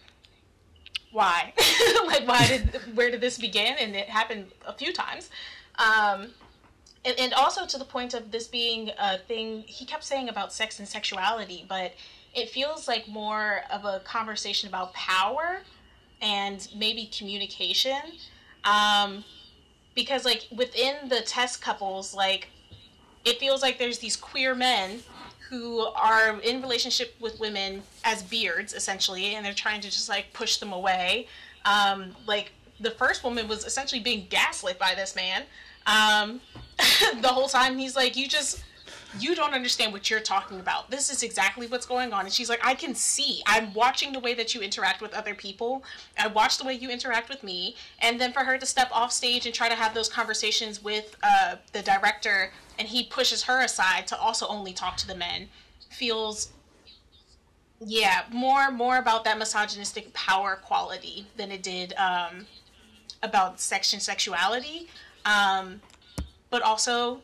why? 1.11 1.53
like, 2.05 2.27
why 2.27 2.45
did, 2.47 2.95
where 2.95 3.09
did 3.09 3.21
this 3.21 3.37
begin? 3.37 3.75
And 3.79 3.95
it 3.95 4.09
happened 4.09 4.47
a 4.65 4.73
few 4.73 4.93
times. 4.93 5.29
Um, 5.79 6.29
and, 7.05 7.17
and 7.19 7.33
also 7.33 7.65
to 7.65 7.77
the 7.77 7.85
point 7.85 8.13
of 8.13 8.31
this 8.31 8.47
being 8.47 8.91
a 8.99 9.17
thing, 9.17 9.63
he 9.65 9.85
kept 9.85 10.03
saying 10.03 10.29
about 10.29 10.51
sex 10.51 10.79
and 10.79 10.87
sexuality, 10.87 11.65
but 11.67 11.93
it 12.33 12.49
feels 12.49 12.87
like 12.87 13.07
more 13.07 13.61
of 13.71 13.85
a 13.85 14.01
conversation 14.01 14.67
about 14.67 14.93
power 14.93 15.61
and 16.21 16.67
maybe 16.75 17.09
communication. 17.17 18.01
Um, 18.63 19.23
because, 19.95 20.25
like, 20.25 20.45
within 20.55 21.09
the 21.09 21.21
test 21.21 21.61
couples, 21.61 22.13
like, 22.13 22.49
it 23.25 23.39
feels 23.39 23.61
like 23.61 23.79
there's 23.79 23.99
these 23.99 24.15
queer 24.15 24.53
men 24.53 24.99
who 25.49 25.79
are 25.79 26.39
in 26.41 26.61
relationship 26.61 27.15
with 27.19 27.39
women 27.39 27.81
as 28.03 28.23
beards 28.23 28.73
essentially 28.73 29.35
and 29.35 29.45
they're 29.45 29.53
trying 29.53 29.81
to 29.81 29.89
just 29.89 30.09
like 30.09 30.31
push 30.33 30.57
them 30.57 30.73
away 30.73 31.27
um, 31.65 32.15
like 32.25 32.51
the 32.79 32.91
first 32.91 33.23
woman 33.23 33.47
was 33.47 33.65
essentially 33.65 34.01
being 34.01 34.27
gaslit 34.29 34.77
by 34.77 34.93
this 34.95 35.15
man 35.15 35.43
um, 35.87 36.41
the 37.21 37.27
whole 37.27 37.47
time. 37.47 37.77
He's 37.77 37.95
like, 37.95 38.15
you 38.15 38.27
just 38.27 38.63
you 39.19 39.35
don't 39.35 39.53
understand 39.53 39.93
what 39.93 40.09
you're 40.09 40.19
talking 40.19 40.59
about. 40.59 40.89
This 40.89 41.09
is 41.09 41.23
exactly 41.23 41.67
what's 41.67 41.85
going 41.85 42.13
on. 42.13 42.25
And 42.25 42.33
she's 42.33 42.49
like, 42.49 42.59
I 42.63 42.73
can 42.75 42.95
see. 42.95 43.41
I'm 43.45 43.73
watching 43.73 44.13
the 44.13 44.19
way 44.19 44.33
that 44.33 44.53
you 44.53 44.61
interact 44.61 45.01
with 45.01 45.13
other 45.13 45.33
people. 45.33 45.83
I 46.17 46.27
watch 46.27 46.57
the 46.57 46.63
way 46.63 46.73
you 46.73 46.89
interact 46.89 47.29
with 47.29 47.43
me. 47.43 47.75
And 47.99 48.19
then 48.19 48.31
for 48.31 48.43
her 48.43 48.57
to 48.57 48.65
step 48.65 48.89
off 48.91 49.11
stage 49.11 49.45
and 49.45 49.53
try 49.53 49.69
to 49.69 49.75
have 49.75 49.93
those 49.93 50.09
conversations 50.09 50.83
with 50.83 51.15
uh, 51.23 51.55
the 51.73 51.81
director, 51.81 52.51
and 52.79 52.87
he 52.87 53.05
pushes 53.05 53.43
her 53.43 53.61
aside 53.61 54.07
to 54.07 54.17
also 54.17 54.47
only 54.47 54.73
talk 54.73 54.97
to 54.97 55.07
the 55.07 55.15
men, 55.15 55.49
feels 55.89 56.49
yeah 57.79 58.23
more 58.31 58.71
more 58.71 58.97
about 58.97 59.23
that 59.23 59.37
misogynistic 59.37 60.11
power 60.13 60.59
quality 60.63 61.27
than 61.35 61.51
it 61.51 61.61
did 61.61 61.93
um, 61.93 62.47
about 63.21 63.59
section 63.59 63.99
sexuality 63.99 64.87
um, 65.25 65.79
but 66.49 66.63
also 66.63 67.21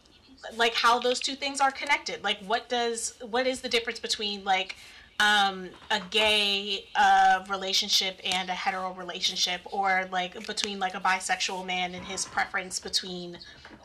like 0.55 0.73
how 0.73 0.99
those 0.99 1.19
two 1.19 1.35
things 1.35 1.59
are 1.61 1.71
connected. 1.71 2.23
Like 2.23 2.39
what 2.45 2.69
does 2.69 3.15
what 3.29 3.47
is 3.47 3.61
the 3.61 3.69
difference 3.69 3.99
between 3.99 4.43
like 4.43 4.75
um, 5.19 5.69
a 5.91 5.99
gay 6.09 6.85
uh, 6.95 7.45
relationship 7.49 8.19
and 8.23 8.49
a 8.49 8.53
hetero 8.53 8.93
relationship? 8.93 9.61
Or 9.65 10.07
like 10.11 10.45
between 10.47 10.79
like 10.79 10.95
a 10.95 10.99
bisexual 10.99 11.65
man 11.65 11.95
and 11.95 12.05
his 12.05 12.25
preference 12.25 12.79
between 12.79 13.37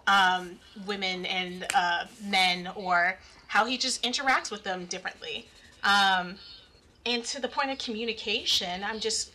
um, 0.06 0.58
women 0.86 1.26
and 1.26 1.66
uh, 1.74 2.04
men? 2.24 2.68
Or 2.74 3.18
how 3.48 3.64
he 3.66 3.78
just 3.78 4.02
interacts 4.02 4.50
with 4.50 4.64
them 4.64 4.86
differently? 4.86 5.48
Um, 5.84 6.36
and 7.06 7.24
to 7.24 7.40
the 7.40 7.48
point 7.48 7.70
of 7.70 7.78
communication 7.78 8.84
i'm 8.84 9.00
just 9.00 9.32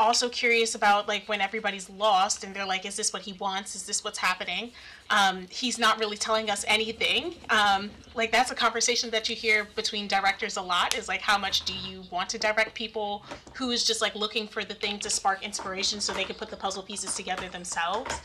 also 0.00 0.28
curious 0.28 0.74
about 0.74 1.08
like 1.08 1.28
when 1.28 1.40
everybody's 1.40 1.90
lost 1.90 2.44
and 2.44 2.54
they're 2.54 2.66
like 2.66 2.86
is 2.86 2.96
this 2.96 3.12
what 3.12 3.22
he 3.22 3.32
wants? 3.34 3.74
Is 3.74 3.84
this 3.84 4.04
what's 4.04 4.18
happening? 4.18 4.70
Um, 5.10 5.46
he's 5.50 5.78
not 5.78 5.98
really 5.98 6.16
telling 6.16 6.50
us 6.50 6.64
anything. 6.68 7.34
Um, 7.50 7.90
like 8.14 8.30
that's 8.30 8.50
a 8.50 8.54
conversation 8.54 9.10
that 9.10 9.28
you 9.28 9.34
hear 9.34 9.66
between 9.74 10.06
directors 10.06 10.56
a 10.56 10.62
lot 10.62 10.96
is 10.96 11.08
like 11.08 11.20
how 11.20 11.38
much 11.38 11.64
do 11.64 11.72
you 11.72 12.04
want 12.10 12.28
to 12.30 12.38
direct 12.38 12.74
people? 12.74 13.24
Who 13.54 13.70
is 13.70 13.84
just 13.84 14.00
like 14.00 14.14
looking 14.14 14.46
for 14.46 14.64
the 14.64 14.74
thing 14.74 14.98
to 15.00 15.10
spark 15.10 15.42
inspiration 15.42 16.00
so 16.00 16.12
they 16.12 16.24
can 16.24 16.36
put 16.36 16.50
the 16.50 16.56
puzzle 16.56 16.82
pieces 16.82 17.14
together 17.14 17.48
themselves? 17.48 18.20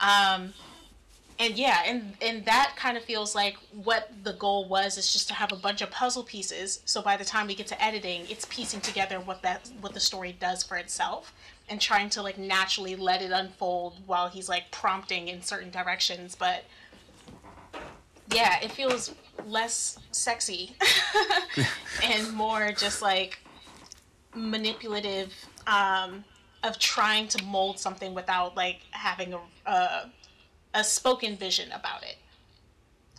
Um, 0.00 0.54
and 1.38 1.56
yeah 1.56 1.82
and 1.86 2.14
and 2.20 2.44
that 2.44 2.74
kind 2.76 2.96
of 2.96 3.04
feels 3.04 3.34
like 3.34 3.56
what 3.84 4.10
the 4.24 4.32
goal 4.34 4.68
was 4.68 4.98
is 4.98 5.12
just 5.12 5.28
to 5.28 5.34
have 5.34 5.52
a 5.52 5.56
bunch 5.56 5.82
of 5.82 5.90
puzzle 5.90 6.24
pieces. 6.24 6.80
So 6.84 7.00
by 7.00 7.16
the 7.16 7.24
time 7.24 7.46
we 7.46 7.54
get 7.54 7.66
to 7.68 7.82
editing 7.82 8.22
it's 8.28 8.44
piecing 8.46 8.80
together 8.80 9.20
what 9.20 9.42
that 9.42 9.70
what 9.80 9.94
the 9.94 10.00
story 10.00 10.36
does 10.38 10.62
for 10.62 10.76
itself 10.76 11.32
and 11.68 11.80
trying 11.80 12.10
to 12.10 12.22
like 12.22 12.38
naturally 12.38 12.96
let 12.96 13.22
it 13.22 13.30
unfold 13.30 13.96
while 14.06 14.28
he's 14.28 14.48
like 14.48 14.70
prompting 14.70 15.28
in 15.28 15.42
certain 15.42 15.70
directions. 15.70 16.34
But 16.34 16.64
yeah 18.32 18.58
it 18.60 18.72
feels 18.72 19.14
less 19.46 19.98
sexy 20.10 20.76
and 22.02 22.32
more 22.32 22.72
just 22.72 23.00
like 23.00 23.38
manipulative 24.34 25.32
um 25.66 26.24
of 26.64 26.78
trying 26.78 27.28
to 27.28 27.42
mold 27.44 27.78
something 27.78 28.14
without 28.14 28.56
like 28.56 28.80
having 28.90 29.32
a, 29.32 29.40
a 29.66 30.10
a 30.74 30.84
spoken 30.84 31.36
vision 31.36 31.70
about 31.72 32.02
it. 32.02 32.16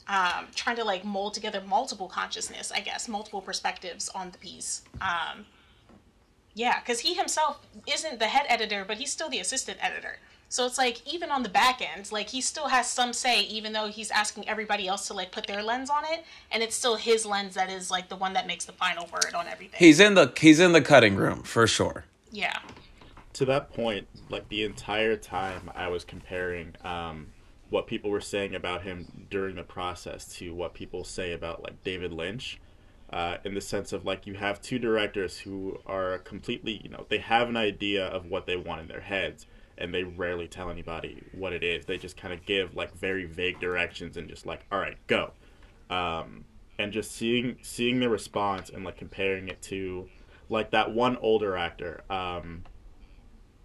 Um, 0.08 0.48
trying 0.56 0.76
to 0.78 0.84
like 0.84 1.06
mold 1.06 1.36
together 1.36 1.62
multiple 1.62 2.08
consciousness, 2.08 2.72
I 2.72 2.80
guess, 2.80 3.08
multiple 3.08 3.42
perspectives 3.42 4.10
on 4.10 4.32
the 4.32 4.40
piece. 4.40 4.82
Um, 5.02 5.46
yeah, 6.56 6.80
because 6.80 7.02
he 7.02 7.14
himself 7.14 7.60
isn't 7.88 8.20
the 8.20 8.26
head 8.26 8.46
editor, 8.50 8.84
but 8.88 8.98
he's 8.98 9.12
still 9.12 9.30
the 9.30 9.40
assistant 9.40 9.78
editor. 9.82 10.18
So 10.52 10.66
it's 10.66 10.80
like 10.80 11.08
even 11.08 11.30
on 11.30 11.44
the 11.44 11.50
back 11.50 11.80
end, 11.80 12.12
like 12.12 12.30
he 12.30 12.42
still 12.42 12.68
has 12.70 12.90
some 12.90 13.14
say, 13.14 13.44
even 13.44 13.72
though 13.72 13.88
he's 13.88 14.10
asking 14.10 14.50
everybody 14.50 14.88
else 14.88 15.08
to 15.08 15.14
like 15.14 15.32
put 15.32 15.46
their 15.46 15.62
lens 15.62 15.92
on 15.92 16.04
it, 16.06 16.26
and 16.52 16.64
it's 16.64 16.76
still 16.76 16.96
his 16.96 17.24
lens 17.24 17.54
that 17.54 17.70
is 17.70 17.92
like 17.92 18.10
the 18.10 18.16
one 18.16 18.34
that 18.34 18.48
makes 18.48 18.66
the 18.66 18.72
final 18.72 19.08
word 19.14 19.36
on 19.36 19.48
everything. 19.48 19.78
He's 19.78 20.00
in 20.00 20.16
the 20.16 20.34
he's 20.36 20.60
in 20.60 20.72
the 20.72 20.82
cutting 20.82 21.16
room 21.16 21.44
for 21.44 21.68
sure. 21.68 22.06
Yeah. 22.32 22.58
To 23.34 23.46
that 23.46 23.72
point, 23.72 24.08
like 24.30 24.50
the 24.50 24.64
entire 24.64 25.16
time 25.16 25.70
I 25.76 25.88
was 25.88 26.04
comparing 26.04 26.76
um, 26.84 27.28
what 27.70 27.88
people 27.88 28.10
were 28.10 28.22
saying 28.22 28.56
about 28.56 28.84
him 28.84 29.28
during 29.30 29.56
the 29.56 29.64
process 29.64 30.26
to 30.38 30.54
what 30.54 30.74
people 30.74 31.04
say 31.04 31.34
about 31.34 31.64
like 31.64 31.84
David 31.84 32.12
Lynch. 32.12 32.60
Uh, 33.12 33.38
in 33.44 33.56
the 33.56 33.62
sense 33.62 33.92
of 33.92 34.06
like 34.06 34.28
you 34.28 34.36
have 34.36 34.62
two 34.62 34.78
directors 34.78 35.40
who 35.40 35.76
are 35.88 36.20
completely 36.20 36.80
you 36.84 36.90
know 36.92 37.08
they 37.10 37.18
have 37.18 37.50
an 37.50 37.58
idea 37.58 38.06
of 38.06 38.28
what 38.28 38.46
they 38.46 38.56
want 38.56 38.80
in 38.80 38.88
their 38.88 39.00
heads 39.02 39.48
and 39.80 39.92
they 39.92 40.04
rarely 40.04 40.48
tell 40.48 40.70
anybody 40.70 41.24
what 41.32 41.52
it 41.52 41.64
is 41.64 41.88
they 41.88 41.98
just 41.98 42.16
kind 42.16 42.32
of 42.32 42.46
give 42.46 42.76
like 42.76 42.94
very 42.96 43.26
vague 43.26 43.60
directions 43.60 44.16
and 44.16 44.30
just 44.30 44.46
like 44.46 44.64
all 44.72 44.78
right 44.78 44.96
go 45.08 45.32
um, 45.90 46.46
and 46.78 46.94
just 46.94 47.12
seeing 47.12 47.58
seeing 47.64 48.00
the 48.00 48.08
response 48.08 48.70
and 48.70 48.84
like 48.84 48.98
comparing 48.98 49.48
it 49.48 49.60
to 49.60 50.08
like 50.48 50.70
that 50.70 50.92
one 50.92 51.18
older 51.18 51.58
actor 51.58 52.04
um, 52.12 52.64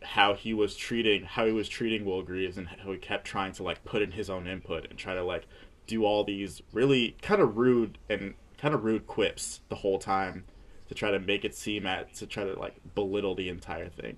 how 0.04 0.34
he 0.34 0.54
was 0.54 0.76
treating 0.76 1.24
how 1.24 1.46
he 1.46 1.52
was 1.52 1.68
treating 1.68 2.04
Will 2.04 2.22
Greaves 2.22 2.56
and 2.56 2.68
how 2.68 2.92
he 2.92 2.98
kept 2.98 3.24
trying 3.24 3.52
to 3.52 3.62
like 3.62 3.84
put 3.84 4.02
in 4.02 4.12
his 4.12 4.30
own 4.30 4.46
input 4.46 4.86
and 4.88 4.98
try 4.98 5.14
to 5.14 5.24
like 5.24 5.46
do 5.86 6.04
all 6.04 6.24
these 6.24 6.62
really 6.72 7.16
kind 7.22 7.40
of 7.40 7.56
rude 7.56 7.98
and 8.08 8.34
kind 8.58 8.74
of 8.74 8.84
rude 8.84 9.06
quips 9.06 9.60
the 9.68 9.76
whole 9.76 9.98
time 9.98 10.44
to 10.88 10.94
try 10.94 11.10
to 11.10 11.18
make 11.18 11.44
it 11.44 11.54
seem 11.54 11.86
at 11.86 12.14
to 12.14 12.26
try 12.26 12.44
to 12.44 12.58
like 12.58 12.76
belittle 12.94 13.34
the 13.34 13.48
entire 13.48 13.88
thing. 13.88 14.16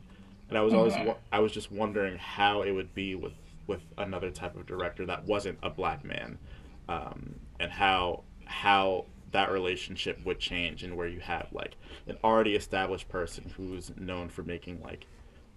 And 0.49 0.57
I 0.57 0.63
was 0.63 0.75
always 0.75 0.95
Mm-hmm. 0.95 1.11
I 1.33 1.41
was 1.41 1.53
just 1.53 1.73
wondering 1.73 2.19
how 2.19 2.63
it 2.63 2.71
would 2.73 2.95
be 2.95 3.15
with 3.15 3.35
with 3.67 3.83
another 3.99 4.31
type 4.31 4.57
of 4.57 4.67
director 4.67 5.05
that 5.07 5.25
wasn't 5.25 5.59
a 5.63 5.71
black 5.71 6.05
man, 6.05 6.39
um, 6.89 7.37
and 7.59 7.73
how 7.73 8.23
how 8.45 9.07
that 9.33 9.51
relationship 9.51 10.25
would 10.25 10.39
change 10.39 10.85
and 10.85 10.97
where 10.97 11.09
you 11.09 11.21
have 11.21 11.49
like 11.53 11.77
an 12.07 12.17
already 12.23 12.55
established 12.55 13.09
person 13.09 13.53
who's 13.57 13.91
known 13.97 14.29
for 14.29 14.43
making 14.45 14.81
like 14.83 15.07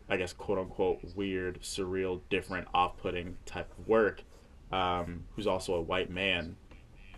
I 0.10 0.18
guess 0.18 0.34
quote 0.34 0.58
unquote 0.58 1.00
weird, 1.16 1.62
surreal, 1.62 2.22
different, 2.30 2.68
off 2.74 2.98
putting 2.98 3.38
type 3.46 3.72
of 3.78 3.88
work, 3.88 4.24
um, 4.72 5.25
who's 5.36 5.48
also 5.48 5.75
a 5.75 5.82
white 5.82 6.10
man 6.10 6.56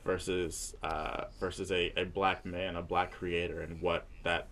versus 0.03 0.75
uh, 0.83 1.25
versus 1.39 1.71
a, 1.71 1.93
a 1.97 2.05
black 2.05 2.45
man, 2.45 2.75
a 2.75 2.81
black 2.81 3.11
creator 3.11 3.61
and 3.61 3.81
what 3.81 4.07
that 4.23 4.47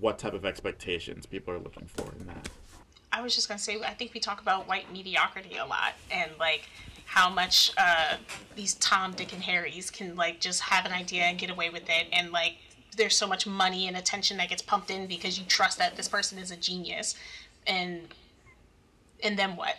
what 0.00 0.18
type 0.18 0.34
of 0.34 0.44
expectations 0.44 1.26
people 1.26 1.52
are 1.52 1.58
looking 1.58 1.86
for 1.86 2.12
in 2.18 2.26
that. 2.26 2.48
I 3.12 3.22
was 3.22 3.34
just 3.34 3.48
gonna 3.48 3.58
say, 3.58 3.80
I 3.80 3.94
think 3.94 4.12
we 4.14 4.20
talk 4.20 4.40
about 4.40 4.68
white 4.68 4.92
mediocrity 4.92 5.56
a 5.56 5.64
lot, 5.64 5.94
and 6.10 6.30
like 6.38 6.68
how 7.04 7.30
much 7.30 7.72
uh, 7.78 8.16
these 8.54 8.74
Tom, 8.74 9.12
Dick, 9.12 9.32
and 9.32 9.42
Harrys 9.42 9.90
can 9.90 10.14
like 10.14 10.40
just 10.40 10.60
have 10.60 10.84
an 10.84 10.92
idea 10.92 11.22
and 11.22 11.38
get 11.38 11.50
away 11.50 11.70
with 11.70 11.84
it, 11.88 12.06
and 12.12 12.32
like 12.32 12.56
there's 12.96 13.16
so 13.16 13.26
much 13.26 13.46
money 13.46 13.86
and 13.86 13.96
attention 13.96 14.36
that 14.38 14.48
gets 14.48 14.62
pumped 14.62 14.90
in 14.90 15.06
because 15.06 15.38
you 15.38 15.44
trust 15.46 15.78
that 15.78 15.96
this 15.96 16.08
person 16.08 16.38
is 16.38 16.50
a 16.50 16.56
genius, 16.56 17.14
and 17.66 18.08
and 19.22 19.38
then 19.38 19.56
what? 19.56 19.74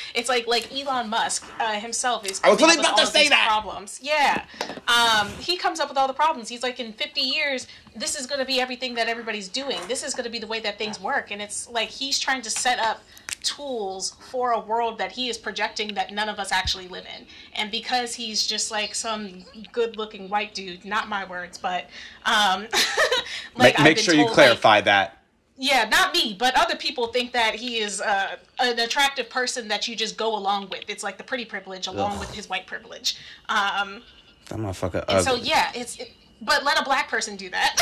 it's 0.14 0.28
like 0.28 0.46
like 0.46 0.72
Elon 0.72 1.08
Musk 1.08 1.44
uh, 1.58 1.74
himself 1.80 2.24
is. 2.24 2.40
I 2.44 2.50
was 2.50 2.58
coming 2.58 2.76
literally 2.76 2.88
up 2.88 2.94
with 2.96 3.02
about 3.02 3.12
to 3.12 3.18
say 3.18 3.28
that. 3.28 3.46
Problems, 3.46 4.00
yeah. 4.02 4.44
Um, 4.88 5.28
he 5.38 5.56
comes 5.56 5.80
up 5.80 5.88
with 5.88 5.98
all 5.98 6.06
the 6.06 6.14
problems. 6.14 6.48
He's 6.48 6.62
like, 6.62 6.78
in 6.78 6.92
50 6.92 7.20
years, 7.20 7.66
this 7.94 8.18
is 8.18 8.26
going 8.26 8.38
to 8.38 8.44
be 8.44 8.60
everything 8.60 8.94
that 8.94 9.08
everybody's 9.08 9.48
doing. 9.48 9.78
This 9.88 10.02
is 10.02 10.14
going 10.14 10.24
to 10.24 10.30
be 10.30 10.38
the 10.38 10.46
way 10.46 10.60
that 10.60 10.78
things 10.78 11.00
work, 11.00 11.30
and 11.30 11.42
it's 11.42 11.68
like 11.68 11.88
he's 11.88 12.18
trying 12.18 12.42
to 12.42 12.50
set 12.50 12.78
up 12.78 13.02
tools 13.42 14.16
for 14.30 14.50
a 14.52 14.60
world 14.60 14.98
that 14.98 15.12
he 15.12 15.28
is 15.28 15.38
projecting 15.38 15.94
that 15.94 16.12
none 16.12 16.28
of 16.28 16.38
us 16.38 16.50
actually 16.50 16.88
live 16.88 17.04
in. 17.16 17.26
And 17.54 17.70
because 17.70 18.14
he's 18.14 18.46
just 18.46 18.70
like 18.70 18.94
some 18.94 19.44
good-looking 19.72 20.28
white 20.28 20.54
dude, 20.54 20.84
not 20.84 21.08
my 21.08 21.24
words, 21.24 21.56
but 21.58 21.86
um, 22.24 22.66
like 23.56 23.78
make 23.78 23.80
make 23.80 23.98
sure 23.98 24.14
you 24.14 24.24
told, 24.24 24.30
like, 24.30 24.34
clarify 24.34 24.80
that. 24.82 25.22
Yeah, 25.58 25.88
not 25.88 26.12
me, 26.12 26.36
but 26.38 26.54
other 26.58 26.76
people 26.76 27.06
think 27.08 27.32
that 27.32 27.54
he 27.54 27.78
is 27.78 28.00
uh, 28.00 28.36
an 28.58 28.78
attractive 28.78 29.30
person 29.30 29.68
that 29.68 29.88
you 29.88 29.96
just 29.96 30.16
go 30.16 30.36
along 30.36 30.68
with. 30.68 30.84
It's 30.88 31.02
like 31.02 31.16
the 31.16 31.24
pretty 31.24 31.46
privilege 31.46 31.86
along 31.86 32.12
Ugh. 32.14 32.20
with 32.20 32.34
his 32.34 32.48
white 32.48 32.66
privilege. 32.66 33.16
Um, 33.48 34.02
That 34.48 34.58
motherfucker 34.58 35.04
and 35.08 35.24
so 35.24 35.34
yeah, 35.34 35.70
it's 35.74 35.98
it, 35.98 36.12
but 36.42 36.62
let 36.64 36.78
a 36.78 36.84
black 36.84 37.08
person 37.08 37.36
do 37.36 37.48
that. 37.50 37.80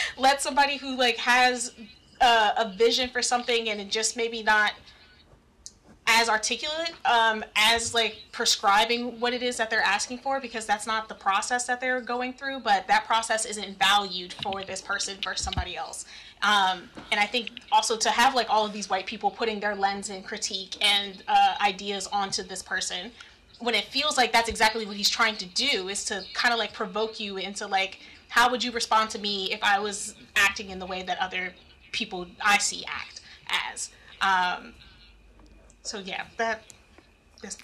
let 0.18 0.42
somebody 0.42 0.76
who 0.76 0.96
like 0.96 1.16
has 1.16 1.72
uh, 2.20 2.52
a 2.58 2.68
vision 2.76 3.08
for 3.08 3.22
something 3.22 3.70
and 3.70 3.90
just 3.90 4.16
maybe 4.16 4.42
not 4.42 4.72
as 6.06 6.28
articulate 6.28 6.92
um, 7.04 7.44
as 7.56 7.94
like 7.94 8.18
prescribing 8.32 9.20
what 9.20 9.32
it 9.32 9.42
is 9.42 9.56
that 9.56 9.70
they're 9.70 9.80
asking 9.80 10.18
for 10.18 10.40
because 10.40 10.66
that's 10.66 10.86
not 10.86 11.08
the 11.08 11.14
process 11.14 11.66
that 11.66 11.80
they're 11.80 12.00
going 12.00 12.32
through 12.32 12.58
but 12.58 12.86
that 12.88 13.04
process 13.04 13.44
isn't 13.44 13.78
valued 13.78 14.32
for 14.42 14.64
this 14.64 14.80
person 14.80 15.16
for 15.22 15.36
somebody 15.36 15.76
else 15.76 16.04
um, 16.42 16.88
and 17.10 17.20
i 17.20 17.26
think 17.26 17.50
also 17.72 17.96
to 17.96 18.10
have 18.10 18.34
like 18.34 18.48
all 18.48 18.64
of 18.66 18.72
these 18.72 18.88
white 18.88 19.06
people 19.06 19.30
putting 19.30 19.60
their 19.60 19.74
lens 19.74 20.10
and 20.10 20.24
critique 20.24 20.76
and 20.80 21.22
uh, 21.28 21.54
ideas 21.60 22.06
onto 22.12 22.42
this 22.42 22.62
person 22.62 23.10
when 23.58 23.74
it 23.74 23.84
feels 23.84 24.16
like 24.16 24.32
that's 24.32 24.48
exactly 24.48 24.86
what 24.86 24.96
he's 24.96 25.10
trying 25.10 25.36
to 25.36 25.46
do 25.46 25.88
is 25.88 26.04
to 26.04 26.22
kind 26.32 26.52
of 26.52 26.58
like 26.58 26.72
provoke 26.72 27.20
you 27.20 27.36
into 27.36 27.66
like 27.66 28.00
how 28.28 28.50
would 28.50 28.62
you 28.62 28.70
respond 28.72 29.10
to 29.10 29.18
me 29.18 29.52
if 29.52 29.62
i 29.62 29.78
was 29.78 30.14
acting 30.36 30.70
in 30.70 30.78
the 30.78 30.86
way 30.86 31.02
that 31.02 31.18
other 31.18 31.52
people 31.92 32.26
i 32.44 32.56
see 32.58 32.84
act 32.88 33.20
as 33.72 33.90
Um, 34.20 34.74
so 35.82 35.98
yeah, 35.98 36.24
that. 36.36 36.62
That's, 37.42 37.56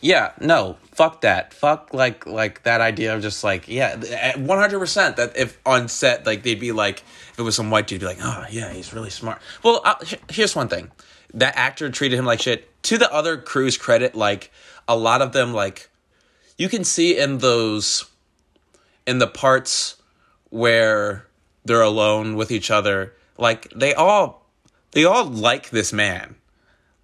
Yeah, 0.00 0.32
no, 0.40 0.78
fuck 0.92 1.20
that. 1.22 1.52
Fuck 1.52 1.92
like 1.92 2.26
like 2.26 2.62
that 2.62 2.80
idea 2.80 3.14
of 3.14 3.22
just 3.22 3.44
like 3.44 3.68
yeah, 3.68 4.00
eh, 4.08 4.38
one 4.38 4.58
hundred 4.58 4.78
percent. 4.78 5.16
That 5.16 5.36
if 5.36 5.58
on 5.66 5.88
set 5.88 6.24
like 6.24 6.42
they'd 6.42 6.58
be 6.58 6.72
like 6.72 7.00
if 7.32 7.38
it 7.38 7.42
was 7.42 7.54
some 7.54 7.70
white 7.70 7.86
dude, 7.86 8.00
be 8.00 8.06
like, 8.06 8.18
oh 8.22 8.44
yeah, 8.50 8.72
he's 8.72 8.94
really 8.94 9.10
smart. 9.10 9.40
Well, 9.62 9.82
h- 9.86 10.18
here's 10.30 10.56
one 10.56 10.68
thing: 10.68 10.90
that 11.34 11.54
actor 11.56 11.90
treated 11.90 12.18
him 12.18 12.24
like 12.24 12.40
shit. 12.40 12.66
To 12.84 12.96
the 12.96 13.12
other 13.12 13.36
crew's 13.36 13.76
credit, 13.76 14.14
like 14.14 14.50
a 14.88 14.96
lot 14.96 15.20
of 15.20 15.32
them, 15.32 15.52
like 15.52 15.90
you 16.56 16.68
can 16.70 16.82
see 16.84 17.18
in 17.18 17.38
those 17.38 18.06
in 19.06 19.18
the 19.18 19.26
parts 19.26 19.96
where 20.48 21.26
they're 21.64 21.82
alone 21.82 22.36
with 22.36 22.50
each 22.50 22.70
other, 22.70 23.14
like 23.36 23.70
they 23.76 23.92
all 23.92 24.46
they 24.92 25.04
all 25.04 25.26
like 25.26 25.68
this 25.68 25.92
man 25.92 26.36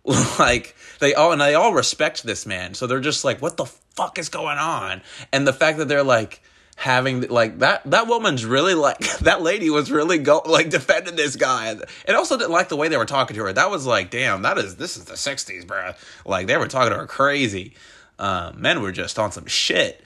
like 0.38 0.76
they 1.00 1.14
all 1.14 1.32
and 1.32 1.40
they 1.40 1.54
all 1.54 1.72
respect 1.72 2.22
this 2.22 2.46
man. 2.46 2.74
So 2.74 2.86
they're 2.86 3.00
just 3.00 3.24
like 3.24 3.42
what 3.42 3.56
the 3.56 3.66
fuck 3.66 4.18
is 4.18 4.28
going 4.28 4.58
on? 4.58 5.02
And 5.32 5.46
the 5.46 5.52
fact 5.52 5.78
that 5.78 5.88
they're 5.88 6.04
like 6.04 6.42
having 6.76 7.22
like 7.28 7.58
that 7.58 7.82
that 7.90 8.06
woman's 8.06 8.44
really 8.44 8.74
like 8.74 8.98
that 9.20 9.42
lady 9.42 9.70
was 9.70 9.90
really 9.90 10.18
go 10.18 10.42
like 10.46 10.70
defending 10.70 11.16
this 11.16 11.34
guy. 11.34 11.76
And 12.06 12.16
also 12.16 12.36
didn't 12.38 12.52
like 12.52 12.68
the 12.68 12.76
way 12.76 12.88
they 12.88 12.96
were 12.96 13.04
talking 13.06 13.36
to 13.36 13.44
her 13.44 13.52
that 13.52 13.70
was 13.70 13.84
like 13.84 14.10
damn 14.10 14.42
that 14.42 14.58
is 14.58 14.76
this 14.76 14.96
is 14.96 15.04
the 15.04 15.14
60s 15.14 15.64
bruh. 15.64 15.96
Like 16.24 16.46
they 16.46 16.56
were 16.56 16.68
talking 16.68 16.92
to 16.92 16.98
her 16.98 17.06
crazy. 17.06 17.74
Um 18.18 18.60
men 18.60 18.82
were 18.82 18.92
just 18.92 19.18
on 19.18 19.32
some 19.32 19.46
shit. 19.46 20.04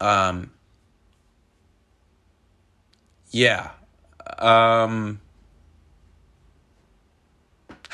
Um 0.00 0.52
yeah. 3.30 3.72
Um 4.38 5.20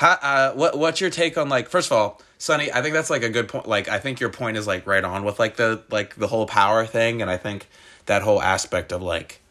how, 0.01 0.13
uh, 0.23 0.53
what 0.55 0.79
what's 0.79 0.99
your 0.99 1.11
take 1.11 1.37
on 1.37 1.51
like 1.51 1.69
first 1.69 1.89
of 1.89 1.93
all, 1.93 2.23
Suni? 2.39 2.71
I 2.73 2.81
think 2.81 2.95
that's 2.95 3.11
like 3.11 3.23
a 3.23 3.29
good 3.29 3.49
point. 3.49 3.69
Like 3.69 3.87
I 3.87 3.99
think 3.99 4.19
your 4.19 4.31
point 4.31 4.57
is 4.57 4.67
like 4.67 4.87
right 4.87 5.05
on 5.05 5.25
with 5.25 5.39
like 5.39 5.57
the 5.57 5.83
like 5.91 6.15
the 6.15 6.27
whole 6.27 6.47
power 6.47 6.87
thing, 6.87 7.21
and 7.21 7.31
I 7.31 7.37
think 7.37 7.69
that 8.07 8.23
whole 8.23 8.41
aspect 8.41 8.93
of 8.93 9.03
like 9.03 9.43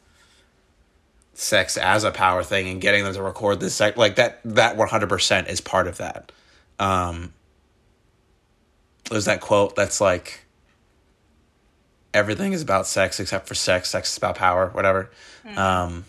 sex 1.35 1.77
as 1.77 2.03
a 2.03 2.09
power 2.09 2.41
thing 2.41 2.67
and 2.67 2.81
getting 2.81 3.03
them 3.03 3.13
to 3.13 3.21
record 3.21 3.59
this 3.59 3.75
sex 3.75 3.95
like 3.95 4.15
that 4.15 4.39
that 4.43 4.75
one 4.75 4.87
hundred 4.87 5.09
percent 5.09 5.49
is 5.49 5.61
part 5.61 5.85
of 5.85 5.97
that. 5.97 6.31
Um, 6.79 7.31
there's 9.11 9.25
that 9.25 9.41
quote 9.41 9.75
that's 9.75 10.01
like 10.01 10.45
everything 12.11 12.53
is 12.53 12.63
about 12.63 12.87
sex 12.87 13.19
except 13.19 13.47
for 13.47 13.53
sex. 13.53 13.91
Sex 13.91 14.13
is 14.13 14.17
about 14.17 14.33
power, 14.33 14.69
whatever. 14.69 15.11
Um, 15.55 16.05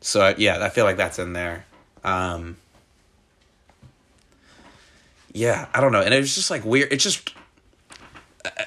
so 0.00 0.34
yeah, 0.36 0.58
I 0.60 0.70
feel 0.70 0.84
like 0.84 0.96
that's 0.96 1.20
in 1.20 1.34
there. 1.34 1.66
Um, 2.02 2.56
yeah, 5.32 5.66
I 5.74 5.80
don't 5.80 5.92
know. 5.92 6.00
And 6.02 6.12
it 6.14 6.18
was 6.18 6.34
just 6.34 6.50
like 6.50 6.64
weird. 6.64 6.92
It's 6.92 7.04
just 7.04 7.34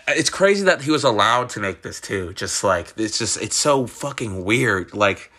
it's 0.08 0.30
crazy 0.30 0.64
that 0.66 0.82
he 0.84 0.92
was 0.92 1.04
allowed 1.04 1.50
to 1.50 1.60
make 1.60 1.82
this 1.82 2.00
too. 2.00 2.34
Just 2.34 2.64
like 2.64 2.94
it's 2.98 3.18
just 3.18 3.42
it's 3.42 3.56
so 3.56 3.88
fucking 3.88 4.44
weird. 4.44 4.94
Like 4.94 5.32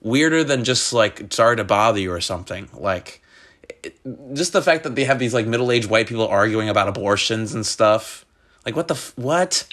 weirder 0.00 0.44
than 0.44 0.64
just 0.64 0.92
like 0.92 1.32
sorry 1.32 1.56
to 1.56 1.64
bother 1.64 1.98
you 2.00 2.12
or 2.12 2.20
something. 2.20 2.68
Like 2.72 3.22
it, 3.84 3.98
just 4.34 4.52
the 4.52 4.62
fact 4.62 4.84
that 4.84 4.94
they 4.94 5.04
have 5.04 5.18
these 5.18 5.34
like 5.34 5.46
middle-aged 5.46 5.88
white 5.90 6.06
people 6.06 6.26
arguing 6.26 6.68
about 6.68 6.88
abortions 6.88 7.54
and 7.54 7.64
stuff. 7.64 8.24
Like 8.66 8.76
what 8.76 8.88
the 8.88 8.94
f- 8.94 9.12
what? 9.16 9.66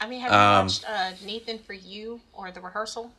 I 0.00 0.08
mean, 0.08 0.20
have 0.20 0.30
you 0.32 0.36
Um, 0.36 0.64
watched 0.66 0.84
uh, 0.88 1.10
Nathan 1.24 1.58
for 1.58 1.72
You 1.72 2.20
or 2.32 2.50
The 2.50 2.60
Rehearsal? 2.60 3.12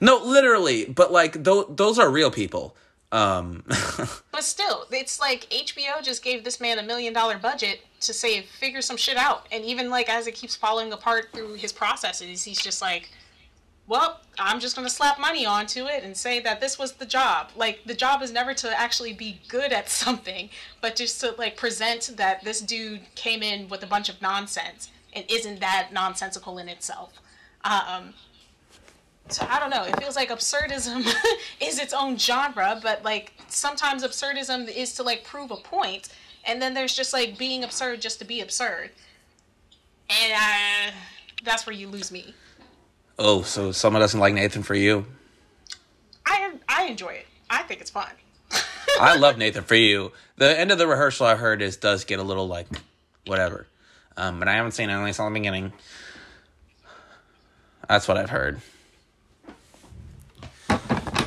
No, 0.00 0.16
literally, 0.24 0.84
but 0.86 1.12
like 1.12 1.44
th- 1.44 1.66
those 1.70 1.98
are 1.98 2.10
real 2.10 2.30
people. 2.30 2.74
Um 3.12 3.62
But 4.32 4.42
still, 4.42 4.86
it's 4.90 5.20
like 5.20 5.48
HBO 5.50 6.02
just 6.02 6.24
gave 6.24 6.42
this 6.42 6.60
man 6.60 6.78
a 6.78 6.82
million 6.82 7.12
dollar 7.12 7.38
budget 7.38 7.82
to 8.00 8.12
say 8.12 8.42
figure 8.42 8.82
some 8.82 8.96
shit 8.96 9.16
out, 9.16 9.46
and 9.52 9.64
even 9.64 9.90
like 9.90 10.08
as 10.08 10.26
it 10.26 10.32
keeps 10.32 10.56
falling 10.56 10.92
apart 10.92 11.28
through 11.32 11.54
his 11.54 11.72
processes, 11.72 12.42
he's 12.42 12.58
just 12.60 12.80
like, 12.80 13.10
"Well, 13.86 14.20
I'm 14.38 14.58
just 14.58 14.74
gonna 14.74 14.90
slap 14.90 15.20
money 15.20 15.44
onto 15.44 15.84
it 15.86 16.02
and 16.02 16.16
say 16.16 16.40
that 16.40 16.60
this 16.60 16.78
was 16.78 16.92
the 16.94 17.06
job." 17.06 17.50
Like 17.54 17.84
the 17.84 17.94
job 17.94 18.22
is 18.22 18.32
never 18.32 18.54
to 18.54 18.80
actually 18.80 19.12
be 19.12 19.40
good 19.46 19.72
at 19.72 19.88
something, 20.02 20.48
but 20.80 20.96
just 20.96 21.20
to 21.20 21.32
like 21.32 21.56
present 21.56 22.12
that 22.16 22.42
this 22.42 22.60
dude 22.60 23.02
came 23.14 23.42
in 23.42 23.68
with 23.68 23.82
a 23.82 23.86
bunch 23.86 24.08
of 24.08 24.20
nonsense 24.22 24.90
and 25.12 25.24
isn't 25.28 25.60
that 25.60 25.90
nonsensical 25.92 26.58
in 26.58 26.68
itself. 26.68 27.12
Um, 27.64 28.14
so 29.28 29.46
I 29.48 29.58
don't 29.60 29.70
know. 29.70 29.84
It 29.84 29.98
feels 30.00 30.16
like 30.16 30.28
absurdism 30.30 31.06
is 31.60 31.78
its 31.78 31.92
own 31.94 32.16
genre, 32.18 32.78
but 32.82 33.02
like 33.02 33.32
sometimes 33.48 34.02
absurdism 34.04 34.68
is 34.74 34.94
to 34.94 35.02
like 35.02 35.24
prove 35.24 35.50
a 35.50 35.56
point, 35.56 36.08
and 36.44 36.60
then 36.60 36.74
there's 36.74 36.94
just 36.94 37.12
like 37.12 37.38
being 37.38 37.64
absurd 37.64 38.00
just 38.00 38.18
to 38.18 38.24
be 38.24 38.40
absurd, 38.40 38.90
and 40.10 40.32
uh, 40.32 40.92
that's 41.44 41.66
where 41.66 41.74
you 41.74 41.88
lose 41.88 42.10
me. 42.12 42.34
oh, 43.18 43.42
so 43.42 43.72
someone 43.72 44.00
doesn't 44.00 44.20
like 44.20 44.34
Nathan 44.34 44.62
for 44.62 44.74
you. 44.74 45.06
I 46.26 46.52
I 46.68 46.84
enjoy 46.86 47.10
it. 47.14 47.26
I 47.48 47.62
think 47.62 47.80
it's 47.80 47.90
fun. 47.90 48.08
I 49.00 49.16
love 49.18 49.38
Nathan 49.38 49.64
for 49.64 49.74
you. 49.74 50.12
The 50.36 50.58
end 50.58 50.70
of 50.72 50.78
the 50.78 50.86
rehearsal 50.86 51.26
I 51.26 51.36
heard 51.36 51.62
is 51.62 51.76
does 51.76 52.04
get 52.04 52.18
a 52.18 52.22
little 52.22 52.48
like 52.48 52.66
whatever. 53.26 53.66
Um, 54.16 54.38
but 54.38 54.48
I 54.48 54.52
haven't 54.54 54.72
seen 54.72 54.90
it, 54.90 54.92
I 54.92 54.96
only 54.96 55.12
saw 55.14 55.26
the 55.28 55.32
beginning. 55.34 55.72
That's 57.88 58.06
what 58.08 58.16
I've 58.16 58.30
heard. 58.30 58.60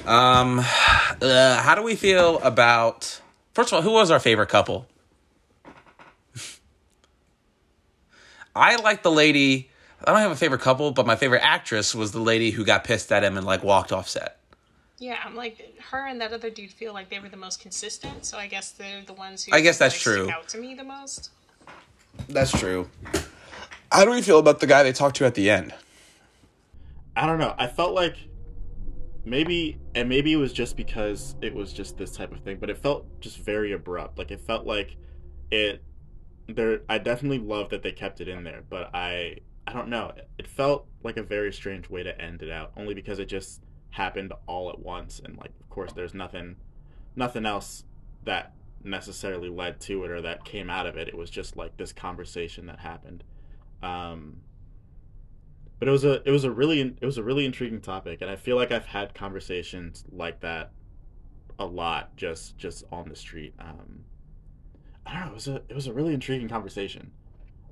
Um, 0.05 0.59
uh, 0.59 1.61
how 1.61 1.75
do 1.75 1.83
we 1.83 1.95
feel 1.95 2.39
about? 2.39 3.21
First 3.53 3.71
of 3.71 3.77
all, 3.77 3.81
who 3.81 3.91
was 3.91 4.11
our 4.11 4.19
favorite 4.19 4.49
couple? 4.49 4.87
I 8.55 8.75
like 8.77 9.03
the 9.03 9.11
lady. 9.11 9.69
I 10.03 10.11
don't 10.11 10.21
have 10.21 10.31
a 10.31 10.35
favorite 10.35 10.61
couple, 10.61 10.91
but 10.91 11.05
my 11.05 11.15
favorite 11.15 11.41
actress 11.43 11.95
was 11.95 12.11
the 12.11 12.19
lady 12.19 12.51
who 12.51 12.63
got 12.63 12.83
pissed 12.83 13.11
at 13.11 13.23
him 13.23 13.37
and 13.37 13.45
like 13.45 13.63
walked 13.63 13.91
off 13.91 14.07
set. 14.07 14.39
Yeah, 14.97 15.17
I'm 15.25 15.35
like 15.35 15.77
her 15.89 16.07
and 16.07 16.21
that 16.21 16.31
other 16.31 16.49
dude 16.49 16.71
feel 16.71 16.93
like 16.93 17.09
they 17.09 17.19
were 17.19 17.27
the 17.27 17.37
most 17.37 17.59
consistent, 17.59 18.25
so 18.25 18.37
I 18.37 18.47
guess 18.47 18.71
they're 18.71 19.01
the 19.05 19.13
ones 19.13 19.43
who. 19.43 19.53
I 19.53 19.61
guess 19.61 19.77
that's 19.77 19.95
like, 19.95 20.01
true. 20.01 20.25
Stick 20.25 20.35
out 20.35 20.47
to 20.49 20.57
me 20.57 20.73
the 20.73 20.83
most. 20.83 21.31
That's 22.29 22.51
true. 22.51 22.89
How 23.91 24.05
do 24.05 24.11
we 24.11 24.21
feel 24.21 24.39
about 24.39 24.59
the 24.59 24.67
guy 24.67 24.83
they 24.83 24.93
talked 24.93 25.17
to 25.17 25.25
at 25.25 25.35
the 25.35 25.49
end? 25.49 25.73
I 27.15 27.25
don't 27.25 27.39
know. 27.39 27.55
I 27.57 27.67
felt 27.67 27.93
like 27.93 28.15
maybe, 29.25 29.79
and 29.95 30.07
maybe 30.07 30.31
it 30.31 30.37
was 30.37 30.53
just 30.53 30.77
because 30.77 31.35
it 31.41 31.53
was 31.53 31.73
just 31.73 31.97
this 31.97 32.11
type 32.11 32.31
of 32.31 32.39
thing, 32.41 32.57
but 32.59 32.69
it 32.69 32.77
felt 32.77 33.05
just 33.19 33.37
very 33.39 33.73
abrupt. 33.73 34.17
Like 34.17 34.31
it 34.31 34.41
felt 34.41 34.65
like 34.65 34.95
it. 35.51 35.83
There, 36.47 36.81
I 36.87 36.99
definitely 36.99 37.39
love 37.39 37.69
that 37.69 37.81
they 37.81 37.91
kept 37.91 38.21
it 38.21 38.27
in 38.27 38.43
there, 38.43 38.61
but 38.69 38.91
I, 38.93 39.37
I 39.65 39.73
don't 39.73 39.89
know. 39.89 40.11
It 40.37 40.47
felt 40.47 40.85
like 41.01 41.17
a 41.17 41.23
very 41.23 41.51
strange 41.51 41.89
way 41.89 42.03
to 42.03 42.21
end 42.21 42.43
it 42.43 42.51
out, 42.51 42.71
only 42.77 42.93
because 42.93 43.17
it 43.17 43.25
just 43.25 43.61
happened 43.89 44.31
all 44.45 44.69
at 44.69 44.77
once, 44.77 45.19
and 45.23 45.37
like, 45.37 45.51
of 45.59 45.69
course, 45.69 45.91
there's 45.93 46.13
nothing, 46.13 46.57
nothing 47.15 47.47
else 47.47 47.83
that 48.25 48.53
necessarily 48.83 49.49
led 49.49 49.79
to 49.81 50.03
it 50.03 50.11
or 50.11 50.21
that 50.21 50.45
came 50.45 50.69
out 50.69 50.85
of 50.85 50.97
it. 50.97 51.07
It 51.07 51.17
was 51.17 51.31
just 51.31 51.57
like 51.57 51.77
this 51.77 51.91
conversation 51.91 52.67
that 52.67 52.79
happened. 52.79 53.23
Um, 53.81 54.37
but 55.79 55.87
it 55.87 55.91
was 55.91 56.03
a 56.03 56.21
it 56.27 56.31
was 56.31 56.43
a 56.43 56.51
really 56.51 56.79
it 56.79 57.05
was 57.05 57.17
a 57.17 57.23
really 57.23 57.45
intriguing 57.45 57.81
topic 57.81 58.21
and 58.21 58.29
i 58.29 58.35
feel 58.35 58.55
like 58.55 58.71
i've 58.71 58.85
had 58.85 59.13
conversations 59.13 60.03
like 60.11 60.39
that 60.41 60.71
a 61.59 61.65
lot 61.65 62.15
just 62.15 62.57
just 62.57 62.83
on 62.91 63.07
the 63.09 63.15
street 63.15 63.53
um 63.59 64.03
i 65.05 65.13
don't 65.13 65.21
know 65.25 65.31
it 65.31 65.33
was 65.33 65.47
a 65.47 65.55
it 65.69 65.73
was 65.75 65.87
a 65.87 65.93
really 65.93 66.13
intriguing 66.13 66.49
conversation 66.49 67.11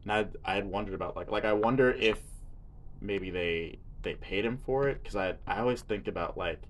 and 0.04 0.12
i 0.12 0.26
i 0.46 0.56
had 0.56 0.66
wondered 0.66 0.94
about 0.94 1.16
like 1.16 1.32
like 1.32 1.46
i 1.46 1.54
wonder 1.54 1.92
if 1.92 2.22
maybe 3.02 3.30
they 3.30 3.78
they 4.02 4.16
paid 4.16 4.46
him 4.46 4.58
for 4.58 4.88
it 4.88 5.02
because 5.02 5.16
i 5.16 5.34
i 5.48 5.60
always 5.60 5.82
think 5.82 6.08
about 6.08 6.38
like 6.38 6.62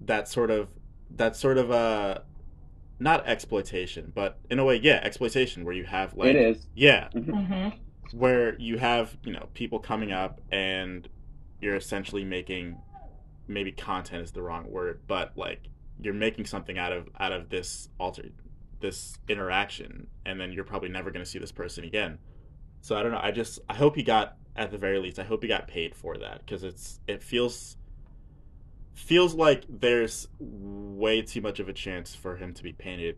that 0.00 0.28
sort 0.28 0.50
of 0.50 0.68
that 1.10 1.36
sort 1.36 1.58
of 1.58 1.70
uh 1.70 2.18
not 2.98 3.26
exploitation 3.26 4.12
but 4.14 4.38
in 4.50 4.58
a 4.58 4.64
way 4.64 4.76
yeah 4.76 5.00
exploitation 5.02 5.64
where 5.64 5.74
you 5.74 5.84
have 5.84 6.16
like 6.16 6.28
It 6.30 6.36
is. 6.36 6.66
yeah 6.74 7.08
Mm-hmm. 7.14 7.76
Where 8.14 8.58
you 8.58 8.78
have 8.78 9.16
you 9.24 9.32
know 9.32 9.48
people 9.54 9.78
coming 9.78 10.12
up 10.12 10.40
and 10.50 11.08
you're 11.60 11.76
essentially 11.76 12.24
making 12.24 12.76
maybe 13.48 13.72
content 13.72 14.22
is 14.22 14.32
the 14.32 14.42
wrong 14.42 14.70
word 14.70 15.00
but 15.06 15.32
like 15.36 15.68
you're 16.00 16.14
making 16.14 16.44
something 16.44 16.78
out 16.78 16.92
of 16.92 17.08
out 17.18 17.32
of 17.32 17.48
this 17.48 17.88
altered 17.98 18.32
this 18.80 19.16
interaction 19.28 20.06
and 20.26 20.40
then 20.40 20.52
you're 20.52 20.64
probably 20.64 20.88
never 20.88 21.10
going 21.10 21.24
to 21.24 21.30
see 21.30 21.38
this 21.38 21.52
person 21.52 21.84
again. 21.84 22.18
So 22.80 22.96
i 22.96 23.02
don't 23.02 23.12
know 23.12 23.20
i 23.22 23.30
just 23.30 23.60
i 23.68 23.74
hope 23.74 23.94
he 23.94 24.02
got 24.02 24.36
at 24.56 24.70
the 24.70 24.78
very 24.78 24.98
least 24.98 25.18
i 25.18 25.22
hope 25.22 25.42
he 25.42 25.48
got 25.48 25.68
paid 25.68 25.94
for 25.94 26.18
that 26.18 26.40
because 26.44 26.64
it's 26.64 27.00
it 27.06 27.22
feels 27.22 27.76
feels 28.92 29.34
like 29.34 29.64
there's 29.68 30.26
way 30.40 31.22
too 31.22 31.40
much 31.40 31.60
of 31.60 31.68
a 31.68 31.72
chance 31.72 32.14
for 32.14 32.36
him 32.36 32.52
to 32.52 32.62
be 32.62 32.72
painted 32.72 33.16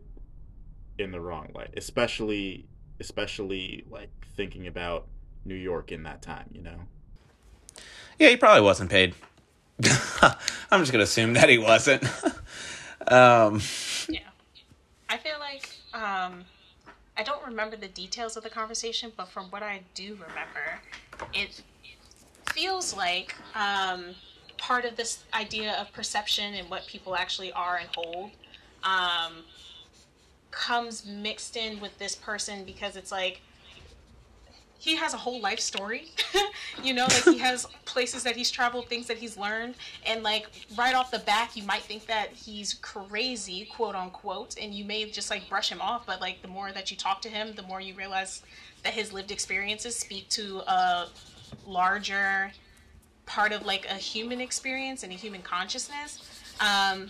in 0.99 1.11
the 1.11 1.19
wrong 1.19 1.49
light 1.55 1.73
especially 1.75 2.67
especially 2.99 3.85
like 3.89 4.09
thinking 4.35 4.67
about 4.67 5.07
New 5.43 5.55
York 5.55 5.91
in 5.91 6.03
that 6.03 6.21
time, 6.21 6.49
you 6.51 6.61
know. 6.61 6.79
Yeah, 8.19 8.29
he 8.29 8.37
probably 8.37 8.61
wasn't 8.61 8.89
paid. 8.89 9.13
I'm 10.71 10.81
just 10.81 10.91
gonna 10.91 11.03
assume 11.03 11.33
that 11.33 11.49
he 11.49 11.57
wasn't. 11.57 12.03
um, 13.07 13.61
Yeah. 14.07 14.19
I 15.09 15.17
feel 15.17 15.39
like 15.39 15.69
um, 15.93 16.45
I 17.17 17.23
don't 17.23 17.45
remember 17.45 17.75
the 17.75 17.87
details 17.87 18.37
of 18.37 18.43
the 18.43 18.49
conversation, 18.49 19.11
but 19.15 19.27
from 19.29 19.45
what 19.45 19.63
I 19.63 19.81
do 19.93 20.13
remember, 20.13 20.81
it 21.33 21.61
feels 22.53 22.95
like 22.95 23.35
um, 23.55 24.15
part 24.57 24.85
of 24.85 24.95
this 24.95 25.23
idea 25.33 25.73
of 25.73 25.91
perception 25.93 26.53
and 26.53 26.69
what 26.69 26.87
people 26.87 27.15
actually 27.15 27.51
are 27.51 27.77
and 27.77 27.89
hold 27.95 28.31
um, 28.83 29.43
comes 30.55 31.05
mixed 31.05 31.57
in 31.57 31.79
with 31.79 31.97
this 31.99 32.15
person 32.15 32.63
because 32.63 32.95
it's 32.95 33.11
like 33.11 33.41
he 34.79 34.95
has 34.95 35.13
a 35.13 35.17
whole 35.17 35.41
life 35.41 35.59
story. 35.59 36.11
You 36.83 36.93
know 36.93 37.03
like 37.03 37.23
he 37.23 37.37
has 37.37 37.65
places 37.85 38.23
that 38.23 38.35
he's 38.35 38.51
traveled 38.51 38.89
things 38.89 39.07
that 39.07 39.17
he's 39.17 39.37
learned 39.37 39.75
and 40.05 40.23
like 40.23 40.47
right 40.77 40.93
off 40.93 41.09
the 41.09 41.19
back 41.19 41.55
you 41.55 41.63
might 41.63 41.83
think 41.83 42.05
that 42.07 42.33
he's 42.33 42.73
crazy 42.75 43.65
quote 43.65 43.95
unquote 43.95 44.55
and 44.61 44.73
you 44.73 44.83
may 44.83 45.09
just 45.09 45.29
like 45.29 45.47
brush 45.47 45.69
him 45.69 45.79
off 45.79 46.05
but 46.05 46.19
like 46.19 46.41
the 46.41 46.47
more 46.47 46.71
that 46.73 46.91
you 46.91 46.97
talk 46.97 47.21
to 47.21 47.29
him 47.29 47.53
the 47.55 47.63
more 47.63 47.79
you 47.79 47.93
realize 47.95 48.43
that 48.83 48.93
his 48.93 49.13
lived 49.13 49.31
experiences 49.31 49.95
speak 49.95 50.27
to 50.29 50.59
a 50.67 51.07
larger 51.65 52.51
part 53.25 53.51
of 53.51 53.65
like 53.65 53.85
a 53.89 53.95
human 53.95 54.41
experience 54.41 55.03
and 55.03 55.11
a 55.11 55.15
human 55.15 55.41
consciousness. 55.41 56.19
Um, 56.59 57.09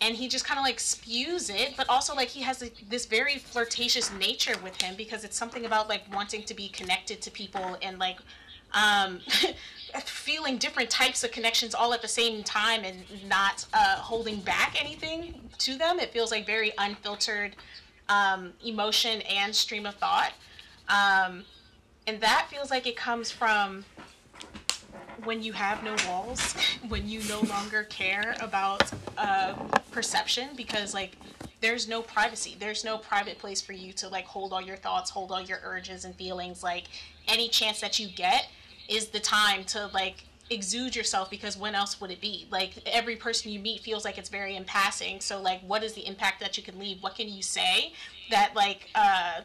and 0.00 0.16
he 0.16 0.28
just 0.28 0.44
kind 0.44 0.58
of 0.58 0.64
like 0.64 0.78
spews 0.80 1.50
it 1.50 1.74
but 1.76 1.88
also 1.88 2.14
like 2.14 2.28
he 2.28 2.42
has 2.42 2.62
a, 2.62 2.70
this 2.88 3.06
very 3.06 3.38
flirtatious 3.38 4.12
nature 4.12 4.54
with 4.62 4.80
him 4.80 4.94
because 4.96 5.24
it's 5.24 5.36
something 5.36 5.66
about 5.66 5.88
like 5.88 6.02
wanting 6.14 6.42
to 6.42 6.54
be 6.54 6.68
connected 6.68 7.20
to 7.20 7.30
people 7.30 7.76
and 7.82 7.98
like 7.98 8.18
um 8.74 9.20
feeling 10.04 10.58
different 10.58 10.90
types 10.90 11.24
of 11.24 11.30
connections 11.32 11.74
all 11.74 11.94
at 11.94 12.02
the 12.02 12.08
same 12.08 12.42
time 12.42 12.84
and 12.84 12.96
not 13.28 13.64
uh 13.72 13.96
holding 13.96 14.40
back 14.40 14.76
anything 14.78 15.40
to 15.58 15.76
them. 15.76 15.98
It 15.98 16.12
feels 16.12 16.30
like 16.30 16.46
very 16.46 16.72
unfiltered 16.78 17.56
um 18.08 18.52
emotion 18.64 19.22
and 19.22 19.54
stream 19.54 19.86
of 19.86 19.94
thought. 19.94 20.32
Um 20.88 21.44
and 22.06 22.20
that 22.20 22.48
feels 22.50 22.70
like 22.70 22.86
it 22.86 22.96
comes 22.96 23.30
from 23.30 23.84
when 25.24 25.42
you 25.42 25.52
have 25.52 25.82
no 25.82 25.96
walls, 26.08 26.54
when 26.88 27.08
you 27.08 27.20
no 27.28 27.40
longer 27.42 27.84
care 27.84 28.36
about 28.40 28.90
uh, 29.16 29.54
perception, 29.90 30.50
because 30.56 30.94
like 30.94 31.16
there's 31.60 31.88
no 31.88 32.02
privacy, 32.02 32.56
there's 32.58 32.84
no 32.84 32.98
private 32.98 33.38
place 33.38 33.60
for 33.60 33.72
you 33.72 33.92
to 33.94 34.08
like 34.08 34.26
hold 34.26 34.52
all 34.52 34.62
your 34.62 34.76
thoughts, 34.76 35.10
hold 35.10 35.32
all 35.32 35.40
your 35.42 35.60
urges 35.64 36.04
and 36.04 36.14
feelings. 36.14 36.62
Like 36.62 36.84
any 37.26 37.48
chance 37.48 37.80
that 37.80 37.98
you 37.98 38.08
get 38.08 38.48
is 38.88 39.08
the 39.08 39.20
time 39.20 39.64
to 39.64 39.86
like 39.92 40.24
exude 40.50 40.96
yourself 40.96 41.30
because 41.30 41.56
when 41.56 41.74
else 41.74 42.00
would 42.00 42.10
it 42.10 42.20
be? 42.20 42.46
Like 42.50 42.72
every 42.86 43.16
person 43.16 43.50
you 43.52 43.60
meet 43.60 43.80
feels 43.80 44.04
like 44.04 44.18
it's 44.18 44.30
very 44.30 44.56
in 44.56 44.64
passing. 44.64 45.20
So 45.20 45.40
like 45.40 45.60
what 45.60 45.82
is 45.82 45.94
the 45.94 46.06
impact 46.06 46.40
that 46.40 46.56
you 46.56 46.62
can 46.62 46.78
leave? 46.78 47.02
What 47.02 47.16
can 47.16 47.28
you 47.28 47.42
say 47.42 47.92
that 48.30 48.54
like 48.54 48.88
uh 48.94 49.42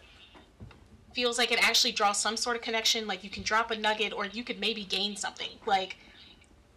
feels 1.13 1.37
like 1.37 1.51
it 1.51 1.63
actually 1.63 1.91
draws 1.91 2.17
some 2.17 2.37
sort 2.37 2.55
of 2.55 2.61
connection 2.61 3.07
like 3.07 3.23
you 3.23 3.29
can 3.29 3.43
drop 3.43 3.71
a 3.71 3.77
nugget 3.77 4.13
or 4.13 4.25
you 4.25 4.43
could 4.43 4.59
maybe 4.59 4.83
gain 4.83 5.15
something. 5.15 5.49
Like 5.65 5.97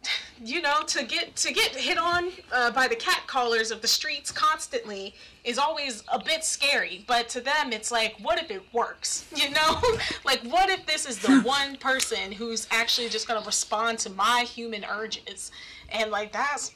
you 0.44 0.61
know 0.61 0.83
to 0.87 1.05
get 1.05 1.35
to 1.37 1.53
get 1.53 1.75
hit 1.75 1.99
on 1.99 2.31
uh, 2.53 2.70
by 2.70 2.88
the 2.88 2.96
cat 2.96 3.22
callers 3.27 3.70
of 3.70 3.81
the 3.83 3.88
streets 3.88 4.31
constantly 4.31 5.14
is 5.44 5.59
always 5.59 6.03
a 6.12 6.22
bit 6.22 6.44
scary 6.44 7.05
but 7.07 7.29
to 7.29 7.40
them 7.40 7.72
it's 7.72 7.90
like 7.90 8.16
what 8.20 8.38
if 8.38 8.51
it 8.51 8.62
works? 8.72 9.27
You 9.37 9.51
know? 9.51 9.81
Like 10.25 10.42
what 10.42 10.70
if 10.70 10.87
this 10.87 11.07
is 11.07 11.18
the 11.18 11.40
one 11.44 11.77
person 11.77 12.33
who's 12.33 12.66
actually 12.70 13.09
just 13.09 13.29
going 13.29 13.40
to 13.40 13.46
respond 13.46 13.99
to 14.01 14.11
my 14.11 14.40
human 14.40 14.85
urges? 14.85 15.51
And 15.90 16.11
like 16.11 16.33
that's 16.33 16.72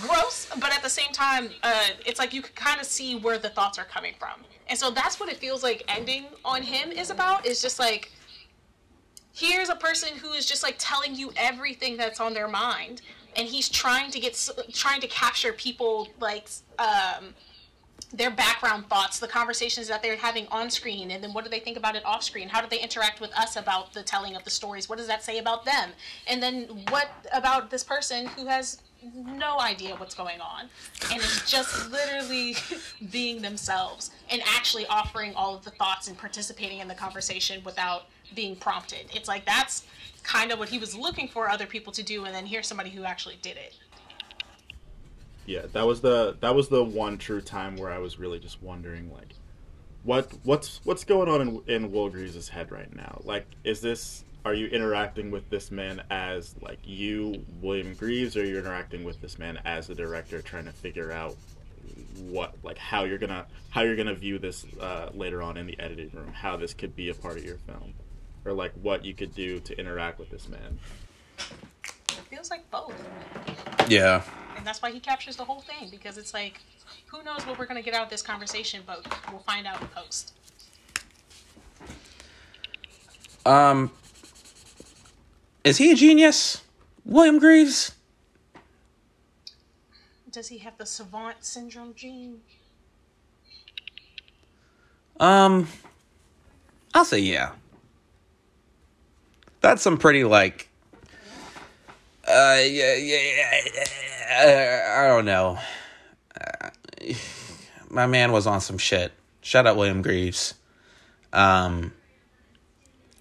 gross 0.00 0.48
but 0.58 0.72
at 0.72 0.82
the 0.82 0.88
same 0.88 1.12
time 1.12 1.50
uh, 1.62 1.84
it's 2.06 2.18
like 2.18 2.32
you 2.32 2.40
can 2.40 2.54
kind 2.54 2.80
of 2.80 2.86
see 2.86 3.16
where 3.16 3.38
the 3.38 3.50
thoughts 3.50 3.78
are 3.78 3.84
coming 3.84 4.14
from 4.18 4.42
and 4.74 4.78
so 4.80 4.90
that's 4.90 5.20
what 5.20 5.28
it 5.28 5.36
feels 5.36 5.62
like 5.62 5.84
ending 5.86 6.26
on 6.44 6.60
him 6.60 6.90
is 6.90 7.08
about 7.08 7.46
is 7.46 7.62
just 7.62 7.78
like 7.78 8.10
here's 9.32 9.68
a 9.68 9.76
person 9.76 10.18
who 10.18 10.32
is 10.32 10.46
just 10.46 10.64
like 10.64 10.74
telling 10.80 11.14
you 11.14 11.30
everything 11.36 11.96
that's 11.96 12.18
on 12.18 12.34
their 12.34 12.48
mind 12.48 13.00
and 13.36 13.46
he's 13.46 13.68
trying 13.68 14.10
to 14.10 14.18
get 14.18 14.36
trying 14.72 15.00
to 15.00 15.06
capture 15.06 15.52
people 15.52 16.08
like 16.18 16.48
um 16.80 17.34
their 18.12 18.30
background 18.30 18.88
thoughts, 18.88 19.18
the 19.18 19.28
conversations 19.28 19.88
that 19.88 20.00
they're 20.00 20.16
having 20.16 20.46
on 20.48 20.70
screen, 20.70 21.10
and 21.10 21.22
then 21.22 21.32
what 21.32 21.42
do 21.42 21.50
they 21.50 21.58
think 21.58 21.76
about 21.76 21.96
it 21.96 22.04
off 22.04 22.22
screen? 22.22 22.48
How 22.48 22.60
do 22.60 22.68
they 22.68 22.80
interact 22.80 23.20
with 23.20 23.32
us 23.36 23.56
about 23.56 23.92
the 23.92 24.04
telling 24.04 24.36
of 24.36 24.44
the 24.44 24.50
stories? 24.50 24.88
What 24.88 24.98
does 24.98 25.08
that 25.08 25.24
say 25.24 25.38
about 25.38 25.64
them? 25.64 25.90
And 26.28 26.40
then 26.40 26.84
what 26.90 27.08
about 27.32 27.70
this 27.70 27.82
person 27.82 28.26
who 28.26 28.46
has 28.46 28.82
no 29.14 29.58
idea 29.60 29.94
what's 29.96 30.14
going 30.14 30.40
on 30.40 30.68
and 31.12 31.20
is 31.20 31.42
just 31.46 31.90
literally 31.90 32.56
being 33.10 33.42
themselves 33.42 34.10
and 34.30 34.42
actually 34.46 34.86
offering 34.86 35.34
all 35.34 35.56
of 35.56 35.64
the 35.64 35.70
thoughts 35.70 36.08
and 36.08 36.16
participating 36.16 36.78
in 36.78 36.88
the 36.88 36.94
conversation 36.94 37.62
without 37.64 38.06
being 38.34 38.56
prompted. 38.56 39.06
It's 39.14 39.28
like 39.28 39.44
that's 39.44 39.84
kind 40.22 40.50
of 40.50 40.58
what 40.58 40.68
he 40.68 40.78
was 40.78 40.96
looking 40.96 41.28
for 41.28 41.48
other 41.48 41.66
people 41.66 41.92
to 41.92 42.02
do, 42.02 42.24
and 42.24 42.34
then 42.34 42.46
here's 42.46 42.66
somebody 42.66 42.90
who 42.90 43.04
actually 43.04 43.38
did 43.42 43.56
it. 43.56 43.74
Yeah, 45.46 45.66
that 45.72 45.86
was 45.86 46.00
the 46.00 46.36
that 46.40 46.54
was 46.54 46.68
the 46.68 46.82
one 46.82 47.18
true 47.18 47.40
time 47.40 47.76
where 47.76 47.90
I 47.90 47.98
was 47.98 48.18
really 48.18 48.38
just 48.38 48.62
wondering 48.62 49.12
like 49.12 49.34
what 50.02 50.32
what's 50.42 50.80
what's 50.84 51.04
going 51.04 51.28
on 51.28 51.40
in 51.40 51.62
in 51.66 51.92
Will 51.92 52.08
Greaves' 52.08 52.48
head 52.48 52.72
right 52.72 52.94
now? 52.94 53.20
Like 53.24 53.46
is 53.62 53.80
this 53.80 54.24
are 54.44 54.54
you 54.54 54.66
interacting 54.66 55.30
with 55.30 55.48
this 55.48 55.70
man 55.70 56.02
as 56.10 56.54
like 56.60 56.78
you 56.84 57.44
William 57.62 57.94
Greaves 57.94 58.36
or 58.36 58.42
are 58.42 58.44
you 58.44 58.58
interacting 58.58 59.02
with 59.02 59.20
this 59.20 59.38
man 59.38 59.58
as 59.64 59.88
a 59.88 59.94
director 59.94 60.42
trying 60.42 60.66
to 60.66 60.72
figure 60.72 61.10
out 61.10 61.34
what 62.28 62.54
like 62.62 62.78
how 62.78 63.04
you're 63.04 63.18
gonna 63.18 63.46
how 63.70 63.82
you're 63.82 63.96
gonna 63.96 64.14
view 64.14 64.38
this 64.38 64.66
uh, 64.80 65.10
later 65.14 65.42
on 65.42 65.56
in 65.56 65.66
the 65.66 65.78
editing 65.80 66.10
room 66.12 66.32
how 66.32 66.56
this 66.56 66.74
could 66.74 66.94
be 66.94 67.08
a 67.08 67.14
part 67.14 67.36
of 67.36 67.44
your 67.44 67.56
film? 67.58 67.94
Or 68.44 68.52
like 68.52 68.72
what 68.74 69.04
you 69.04 69.14
could 69.14 69.34
do 69.34 69.58
to 69.60 69.78
interact 69.78 70.18
with 70.18 70.28
this 70.28 70.48
man? 70.48 70.78
It 71.38 72.20
feels 72.28 72.50
like 72.50 72.70
both. 72.70 72.92
Yeah. 73.88 74.22
And 74.56 74.66
that's 74.66 74.82
why 74.82 74.90
he 74.90 75.00
captures 75.00 75.36
the 75.36 75.44
whole 75.44 75.60
thing 75.60 75.88
because 75.90 76.18
it's 76.18 76.34
like 76.34 76.60
who 77.06 77.22
knows 77.22 77.46
what 77.46 77.58
we're 77.58 77.66
going 77.66 77.82
to 77.82 77.84
get 77.84 77.94
out 77.94 78.04
of 78.04 78.10
this 78.10 78.22
conversation 78.22 78.82
but 78.86 79.06
we'll 79.30 79.40
find 79.40 79.66
out 79.66 79.80
in 79.80 79.88
post. 79.88 80.34
Um 83.46 83.90
is 85.64 85.78
he 85.78 85.90
a 85.90 85.94
genius? 85.94 86.62
William 87.04 87.38
greaves? 87.38 87.92
Does 90.30 90.48
he 90.48 90.58
have 90.58 90.76
the 90.78 90.86
savant 90.86 91.44
syndrome 91.44 91.94
gene? 91.94 92.40
Um 95.20 95.68
i'll 96.92 97.04
say 97.04 97.20
yeah. 97.20 97.52
That's 99.60 99.80
some 99.80 99.96
pretty 99.96 100.24
like 100.24 100.68
uh 102.26 102.58
yeah 102.60 102.94
yeah, 102.94 103.52
yeah 104.28 105.04
I 105.04 105.06
don't 105.06 105.24
know. 105.24 105.58
Uh, 106.38 106.70
my 107.90 108.06
man 108.06 108.32
was 108.32 108.46
on 108.46 108.60
some 108.60 108.76
shit. 108.76 109.12
Shout 109.40 109.66
out 109.66 109.76
william 109.76 110.02
greaves. 110.02 110.54
Um 111.32 111.92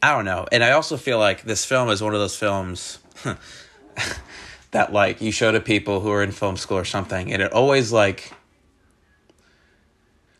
i 0.03 0.13
don't 0.13 0.25
know. 0.25 0.45
And 0.51 0.63
i 0.63 0.71
also 0.71 0.97
feel 0.97 1.17
like 1.17 1.43
this 1.43 1.63
film 1.63 1.89
is 1.89 2.03
one 2.03 2.13
of 2.13 2.19
those 2.19 2.35
films 2.35 2.99
that 4.71 4.91
like 4.91 5.21
you 5.21 5.31
show 5.31 5.51
to 5.51 5.61
people 5.61 6.01
who 6.01 6.11
are 6.11 6.21
in 6.21 6.31
film 6.31 6.57
school 6.57 6.77
or 6.77 6.85
something 6.85 7.31
and 7.31 7.41
it 7.41 7.53
always 7.53 7.91
like 7.91 8.33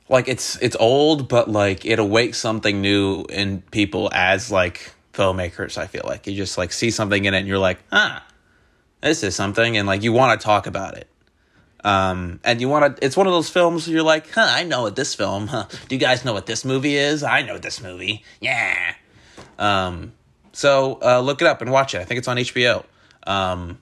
like 0.10 0.28
it's 0.28 0.58
it's 0.62 0.76
old 0.80 1.30
but 1.30 1.50
like 1.50 1.86
it 1.86 1.98
awakes 1.98 2.38
something 2.38 2.82
new 2.82 3.24
in 3.30 3.62
people 3.72 4.10
as 4.14 4.52
like 4.52 4.94
filmmakers 5.14 5.78
i 5.78 5.88
feel 5.88 6.04
like. 6.06 6.28
You 6.28 6.36
just 6.36 6.58
like 6.58 6.74
see 6.74 6.92
something 6.92 7.24
in 7.24 7.34
it 7.34 7.40
and 7.40 7.48
you're 7.48 7.58
like 7.58 7.80
ah 7.92 8.26
this 9.02 9.24
is 9.24 9.34
something 9.36 9.78
and 9.78 9.88
like 9.88 10.04
you 10.04 10.12
want 10.12 10.40
to 10.40 10.44
talk 10.44 10.68
about 10.68 10.98
it. 10.98 11.08
Um 11.86 12.42
and 12.44 12.60
you 12.60 12.68
want 12.68 12.98
to 12.98 13.06
it's 13.06 13.16
one 13.16 13.28
of 13.28 13.34
those 13.34 13.50
films 13.50 13.88
where 13.88 13.96
you're 13.96 14.04
like 14.04 14.30
huh 14.32 14.48
i 14.50 14.64
know 14.64 14.82
what 14.82 14.96
this 14.96 15.16
film 15.16 15.48
huh 15.48 15.68
do 15.88 15.96
you 15.96 16.00
guys 16.02 16.26
know 16.26 16.34
what 16.34 16.48
this 16.48 16.66
movie 16.66 16.96
is? 16.98 17.24
I 17.24 17.44
know 17.44 17.58
this 17.58 17.82
movie. 17.82 18.24
Yeah 18.42 18.96
um 19.60 20.14
so 20.52 21.00
uh 21.02 21.20
look 21.20 21.42
it 21.42 21.48
up 21.48 21.62
and 21.62 21.72
watch 21.72 21.96
it. 21.96 22.00
I 22.00 22.06
think 22.06 22.18
it's 22.18 22.28
on 22.28 22.38
hbo 22.38 22.84
um 23.26 23.80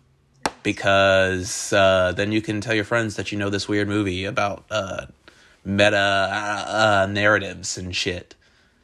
because 0.63 1.73
uh 1.73 2.13
then 2.15 2.31
you 2.31 2.41
can 2.41 2.61
tell 2.61 2.73
your 2.73 2.83
friends 2.83 3.15
that 3.15 3.31
you 3.31 3.37
know 3.37 3.49
this 3.49 3.67
weird 3.67 3.87
movie 3.87 4.25
about 4.25 4.65
uh 4.69 5.05
meta 5.63 5.95
uh, 5.97 7.03
uh, 7.03 7.07
narratives 7.09 7.77
and 7.77 7.95
shit. 7.95 8.35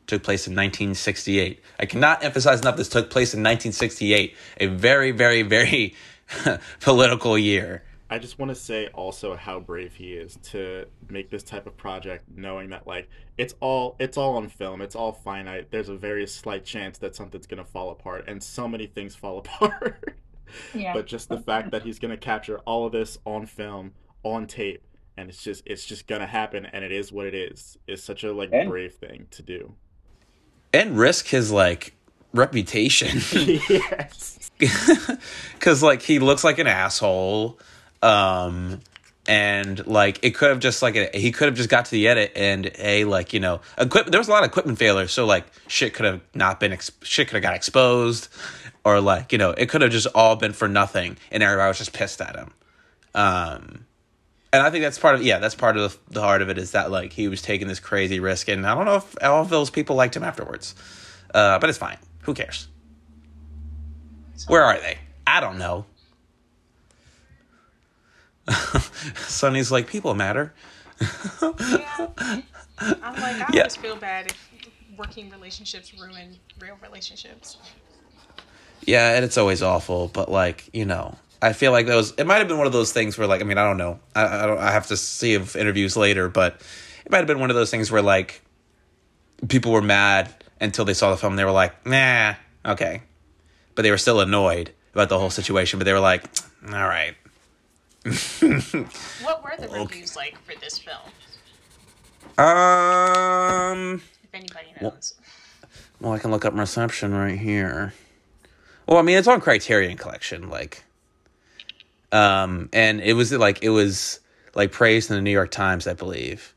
Took 0.07 0.23
place 0.23 0.47
in 0.47 0.53
1968 0.53 1.61
i 1.79 1.85
cannot 1.85 2.23
emphasize 2.23 2.61
enough 2.61 2.77
this 2.77 2.87
took 2.87 3.09
place 3.09 3.33
in 3.33 3.41
1968 3.41 4.35
a 4.61 4.67
very 4.67 5.11
very 5.11 5.41
very 5.41 5.95
political 6.79 7.37
year. 7.37 7.83
I 8.09 8.19
just 8.19 8.39
want 8.39 8.49
to 8.49 8.55
say 8.55 8.87
also 8.93 9.35
how 9.35 9.59
brave 9.59 9.93
he 9.95 10.13
is 10.13 10.37
to 10.51 10.85
make 11.09 11.29
this 11.29 11.43
type 11.43 11.67
of 11.67 11.75
project, 11.75 12.23
knowing 12.33 12.69
that 12.69 12.87
like 12.87 13.09
it's 13.37 13.53
all 13.59 13.95
it's 13.99 14.17
all 14.17 14.37
on 14.37 14.47
film, 14.49 14.81
it's 14.81 14.95
all 14.95 15.11
finite. 15.11 15.71
There's 15.71 15.89
a 15.89 15.95
very 15.95 16.25
slight 16.27 16.63
chance 16.63 16.97
that 16.99 17.15
something's 17.15 17.47
gonna 17.47 17.65
fall 17.65 17.89
apart, 17.91 18.25
and 18.27 18.41
so 18.41 18.67
many 18.67 18.87
things 18.87 19.15
fall 19.15 19.37
apart. 19.45 20.15
yeah. 20.73 20.93
But 20.93 21.05
just 21.07 21.27
the 21.29 21.39
fact 21.39 21.71
that 21.71 21.83
he's 21.83 21.99
gonna 21.99 22.17
capture 22.17 22.59
all 22.59 22.85
of 22.85 22.93
this 22.93 23.17
on 23.25 23.45
film, 23.45 23.91
on 24.23 24.47
tape, 24.47 24.83
and 25.17 25.29
it's 25.29 25.43
just 25.43 25.63
it's 25.65 25.83
just 25.85 26.07
gonna 26.07 26.27
happen 26.27 26.65
and 26.65 26.85
it 26.85 26.91
is 26.93 27.11
what 27.11 27.25
it 27.25 27.33
is 27.33 27.77
it's 27.87 28.03
such 28.03 28.23
a 28.23 28.31
like 28.31 28.49
And- 28.53 28.69
brave 28.69 28.93
thing 28.93 29.25
to 29.31 29.41
do 29.41 29.73
and 30.73 30.97
risk 30.97 31.27
his 31.27 31.51
like 31.51 31.95
reputation 32.33 33.17
yes 33.69 34.51
because 35.53 35.81
like 35.81 36.01
he 36.03 36.19
looks 36.19 36.43
like 36.43 36.59
an 36.59 36.67
asshole 36.67 37.57
um 38.01 38.79
and 39.27 39.85
like 39.85 40.19
it 40.23 40.31
could 40.31 40.49
have 40.49 40.59
just 40.59 40.81
like 40.81 41.13
he 41.13 41.31
could 41.31 41.47
have 41.47 41.55
just 41.55 41.69
got 41.69 41.85
to 41.85 41.91
the 41.91 42.07
edit 42.07 42.31
and 42.35 42.71
a 42.79 43.03
like 43.03 43.33
you 43.33 43.39
know 43.39 43.59
equipment 43.77 44.11
there 44.11 44.19
was 44.19 44.27
a 44.27 44.31
lot 44.31 44.43
of 44.43 44.49
equipment 44.49 44.79
failure 44.79 45.07
so 45.07 45.25
like 45.25 45.45
shit 45.67 45.93
could 45.93 46.05
have 46.05 46.21
not 46.33 46.59
been 46.59 46.71
ex- 46.71 46.91
shit 47.01 47.27
could 47.27 47.35
have 47.35 47.43
got 47.43 47.53
exposed 47.53 48.29
or 48.83 49.01
like 49.01 49.33
you 49.33 49.37
know 49.37 49.51
it 49.51 49.67
could 49.67 49.81
have 49.81 49.91
just 49.91 50.07
all 50.15 50.35
been 50.37 50.53
for 50.53 50.67
nothing 50.67 51.17
and 51.29 51.43
everybody 51.43 51.67
was 51.67 51.77
just 51.77 51.93
pissed 51.93 52.21
at 52.21 52.35
him. 52.35 52.53
Um 53.13 53.85
and 54.53 54.63
I 54.63 54.69
think 54.69 54.83
that's 54.83 54.97
part 54.97 55.15
of 55.15 55.23
yeah 55.23 55.39
that's 55.39 55.55
part 55.55 55.75
of 55.75 55.91
the, 55.91 56.13
the 56.13 56.21
heart 56.21 56.41
of 56.41 56.49
it 56.49 56.57
is 56.57 56.71
that 56.71 56.89
like 56.89 57.11
he 57.11 57.27
was 57.27 57.41
taking 57.41 57.67
this 57.67 57.81
crazy 57.81 58.21
risk 58.21 58.47
and 58.47 58.65
I 58.65 58.73
don't 58.75 58.85
know 58.85 58.95
if 58.95 59.15
all 59.21 59.41
of 59.41 59.49
those 59.49 59.69
people 59.69 59.97
liked 59.97 60.15
him 60.15 60.23
afterwards. 60.23 60.73
Uh 61.33 61.59
but 61.59 61.69
it's 61.69 61.77
fine. 61.77 61.97
Who 62.21 62.33
cares? 62.33 62.69
Where 64.47 64.63
are 64.63 64.79
they? 64.79 64.99
I 65.25 65.41
don't 65.41 65.57
know 65.57 65.85
Suni's 69.27 69.71
like 69.71 69.87
people 69.87 70.13
matter 70.15 70.53
Yeah. 71.01 72.07
I'm 72.79 73.15
like, 73.21 73.35
I 73.41 73.47
Yeah. 73.53 73.61
always 73.61 73.75
feel 73.75 73.95
bad 73.95 74.27
if 74.31 74.37
working 74.97 75.29
relationships 75.29 75.93
ruin 75.99 76.37
real 76.59 76.77
relationships. 76.81 77.57
Yeah, 78.85 79.15
and 79.15 79.25
it's 79.25 79.37
always 79.37 79.61
awful, 79.61 80.07
but 80.07 80.29
like 80.31 80.69
you 80.73 80.85
know, 80.85 81.17
I 81.41 81.53
feel 81.53 81.71
like 81.71 81.87
those. 81.87 82.13
it 82.17 82.25
might 82.25 82.37
have 82.37 82.47
been 82.47 82.57
one 82.57 82.67
of 82.67 82.73
those 82.73 82.93
things 82.93 83.17
where 83.17 83.27
like 83.27 83.41
I 83.41 83.43
mean 83.43 83.57
I 83.57 83.63
don't 83.63 83.77
know 83.77 83.99
I 84.15 84.43
I, 84.43 84.45
don't, 84.47 84.57
I 84.59 84.71
have 84.71 84.87
to 84.87 84.97
see 84.97 85.33
if 85.33 85.55
interviews 85.55 85.97
later, 85.97 86.29
but 86.29 86.61
it 87.05 87.11
might 87.11 87.17
have 87.19 87.27
been 87.27 87.39
one 87.39 87.49
of 87.49 87.55
those 87.55 87.69
things 87.71 87.91
where 87.91 88.01
like 88.01 88.41
people 89.47 89.71
were 89.71 89.81
mad 89.81 90.33
until 90.61 90.85
they 90.85 90.93
saw 90.93 91.11
the 91.11 91.17
film, 91.17 91.33
and 91.33 91.39
they 91.39 91.45
were 91.45 91.51
like 91.51 91.85
nah 91.85 92.35
okay, 92.65 93.01
but 93.75 93.81
they 93.83 93.91
were 93.91 93.97
still 93.97 94.19
annoyed 94.19 94.71
about 94.93 95.09
the 95.09 95.19
whole 95.19 95.29
situation, 95.29 95.79
but 95.79 95.85
they 95.85 95.93
were 95.93 95.99
like 95.99 96.23
all 96.67 96.87
right 96.87 97.15
What 99.21 99.43
were 99.43 99.53
the 99.59 99.67
reviews 99.69 100.15
like 100.15 100.37
for 100.45 100.55
this 100.59 100.77
film? 100.77 100.97
um 102.37 104.01
If 104.23 104.33
anybody 104.33 104.73
knows. 104.81 105.15
well 105.99 106.13
I 106.13 106.19
can 106.19 106.31
look 106.31 106.45
up 106.45 106.53
reception 106.53 107.13
right 107.13 107.37
here. 107.37 107.93
Well, 108.87 108.97
I 108.97 109.01
mean 109.01 109.17
it's 109.17 109.27
on 109.27 109.41
Criterion 109.41 109.97
Collection 109.97 110.49
like 110.49 110.83
um 112.11 112.69
and 112.73 113.01
it 113.01 113.13
was 113.13 113.31
like 113.33 113.63
it 113.63 113.69
was 113.69 114.19
like 114.55 114.71
praised 114.71 115.09
in 115.09 115.15
the 115.17 115.21
New 115.21 115.31
York 115.31 115.51
Times, 115.51 115.87
I 115.87 115.93
believe. 115.93 116.53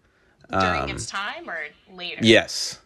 During 0.50 0.82
um, 0.82 0.90
its 0.90 1.06
time 1.06 1.48
or 1.48 1.58
later? 1.92 2.18
Yes. 2.22 2.78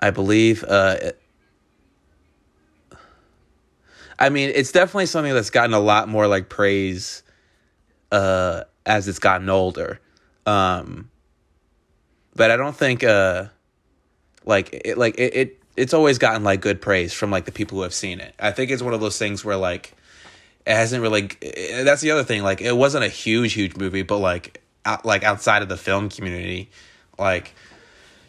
I 0.00 0.10
believe 0.10 0.64
uh 0.64 0.96
it- 1.00 1.22
I 4.18 4.30
mean, 4.30 4.50
it's 4.54 4.72
definitely 4.72 5.06
something 5.06 5.32
that's 5.32 5.50
gotten 5.50 5.74
a 5.74 5.80
lot 5.80 6.08
more 6.08 6.26
like 6.26 6.48
praise 6.48 7.22
uh 8.10 8.64
as 8.86 9.06
it's 9.08 9.18
gotten 9.18 9.48
older. 9.48 10.00
Um 10.46 11.10
but 12.34 12.50
I 12.50 12.56
don't 12.56 12.76
think 12.76 13.04
uh 13.04 13.46
like 14.44 14.80
it 14.84 14.98
like 14.98 15.18
it, 15.18 15.36
it 15.36 15.62
it's 15.76 15.94
always 15.94 16.18
gotten 16.18 16.42
like 16.42 16.60
good 16.60 16.80
praise 16.80 17.12
from 17.12 17.30
like 17.30 17.44
the 17.44 17.52
people 17.52 17.78
who 17.78 17.82
have 17.82 17.94
seen 17.94 18.20
it. 18.20 18.34
I 18.38 18.50
think 18.50 18.70
it's 18.70 18.82
one 18.82 18.94
of 18.94 19.00
those 19.00 19.18
things 19.18 19.44
where 19.44 19.56
like 19.56 19.94
it 20.66 20.74
hasn't 20.74 21.02
really 21.02 21.30
eh, 21.42 21.82
that's 21.82 22.02
the 22.02 22.10
other 22.10 22.24
thing 22.24 22.42
like 22.42 22.60
it 22.60 22.76
wasn't 22.76 23.04
a 23.04 23.08
huge 23.08 23.54
huge 23.54 23.76
movie 23.76 24.02
but 24.02 24.18
like 24.18 24.62
out, 24.84 25.04
like 25.04 25.24
outside 25.24 25.62
of 25.62 25.68
the 25.68 25.76
film 25.76 26.08
community 26.10 26.70
like 27.18 27.54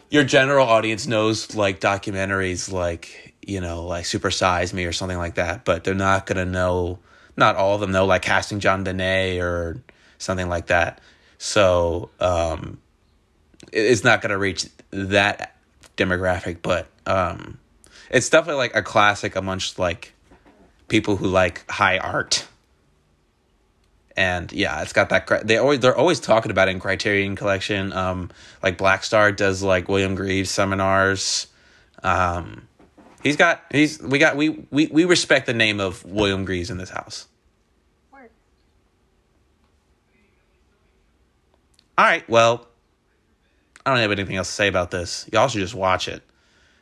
your 0.09 0.23
general 0.23 0.65
audience 0.65 1.05
knows 1.05 1.53
like 1.55 1.79
documentaries 1.79 2.71
like 2.71 3.28
you 3.45 3.61
know 3.61 3.85
like 3.85 4.05
supersize 4.05 4.73
me 4.73 4.85
or 4.85 4.91
something 4.91 5.17
like 5.17 5.35
that 5.35 5.65
but 5.65 5.83
they're 5.83 5.93
not 5.93 6.25
gonna 6.25 6.45
know 6.45 6.99
not 7.37 7.55
all 7.55 7.75
of 7.75 7.81
them 7.81 7.91
know 7.91 8.05
like 8.05 8.21
casting 8.21 8.59
JonBenet 8.59 9.41
or 9.41 9.81
something 10.17 10.49
like 10.49 10.67
that 10.67 11.01
so 11.37 12.09
um 12.19 12.79
it's 13.71 14.03
not 14.03 14.21
gonna 14.21 14.37
reach 14.37 14.67
that 14.91 15.55
demographic 15.97 16.57
but 16.61 16.87
um 17.05 17.57
it's 18.09 18.29
definitely 18.29 18.59
like 18.59 18.75
a 18.75 18.81
classic 18.81 19.35
amongst 19.35 19.79
like 19.79 20.13
people 20.87 21.15
who 21.15 21.27
like 21.27 21.69
high 21.69 21.97
art 21.97 22.47
and 24.19 24.51
yeah, 24.51 24.81
it's 24.81 24.91
got 24.91 25.07
that. 25.09 25.47
They 25.47 25.55
always 25.55 25.79
they're 25.79 25.95
always 25.95 26.19
talking 26.19 26.51
about 26.51 26.67
it 26.67 26.71
in 26.71 26.81
Criterion 26.81 27.37
Collection. 27.37 27.93
Um, 27.93 28.29
like 28.61 28.77
Black 28.77 29.05
Star 29.05 29.31
does 29.31 29.63
like 29.63 29.87
William 29.87 30.13
Greaves 30.13 30.51
seminars. 30.51 31.47
Um, 32.03 32.67
he's 33.23 33.35
got 33.35 33.63
he's 33.71 34.01
we 34.01 34.19
got 34.19 34.35
we 34.35 34.65
we 34.71 34.87
we 34.87 35.05
respect 35.05 35.45
the 35.45 35.53
name 35.53 35.79
of 35.79 36.03
William 36.05 36.45
Greaves 36.45 36.69
in 36.69 36.77
this 36.77 36.89
house. 36.89 37.27
Word. 38.11 38.29
All 41.97 42.05
right, 42.05 42.27
well, 42.29 42.67
I 43.85 43.91
don't 43.91 43.99
have 43.99 44.11
anything 44.11 44.35
else 44.35 44.47
to 44.47 44.53
say 44.53 44.67
about 44.67 44.91
this. 44.91 45.27
Y'all 45.31 45.47
should 45.47 45.61
just 45.61 45.75
watch 45.75 46.07
it. 46.07 46.21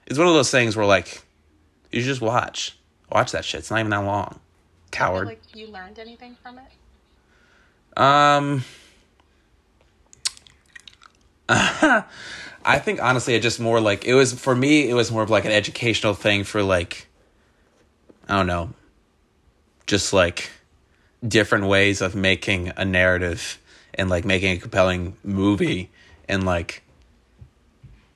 It's 0.05 0.17
one 0.17 0.27
of 0.27 0.33
those 0.33 0.51
things 0.51 0.75
where 0.75 0.85
like 0.85 1.21
you 1.91 2.01
should 2.01 2.07
just 2.07 2.21
watch 2.21 2.77
watch 3.11 3.31
that 3.31 3.45
shit. 3.45 3.59
It's 3.59 3.71
not 3.71 3.79
even 3.79 3.89
that 3.91 4.03
long. 4.03 4.39
Coward. 4.91 5.27
like 5.27 5.41
you 5.53 5.67
learned 5.67 5.99
anything 5.99 6.37
from 6.41 6.59
it? 6.59 8.01
Um, 8.01 8.63
I 12.67 12.79
think 12.79 13.01
honestly, 13.01 13.35
it 13.35 13.41
just 13.41 13.59
more 13.59 13.79
like 13.79 14.05
it 14.05 14.13
was 14.13 14.33
for 14.33 14.55
me. 14.55 14.89
It 14.89 14.93
was 14.93 15.11
more 15.11 15.23
of 15.23 15.29
like 15.29 15.45
an 15.45 15.51
educational 15.51 16.13
thing 16.13 16.43
for 16.43 16.61
like, 16.61 17.07
I 18.27 18.35
don't 18.35 18.47
know, 18.47 18.71
just 19.85 20.11
like 20.11 20.49
different 21.25 21.65
ways 21.65 22.01
of 22.01 22.15
making 22.15 22.71
a 22.75 22.83
narrative 22.85 23.59
and 23.93 24.09
like 24.09 24.25
making 24.25 24.57
a 24.57 24.59
compelling 24.59 25.15
movie 25.23 25.89
and 26.27 26.45
like 26.45 26.83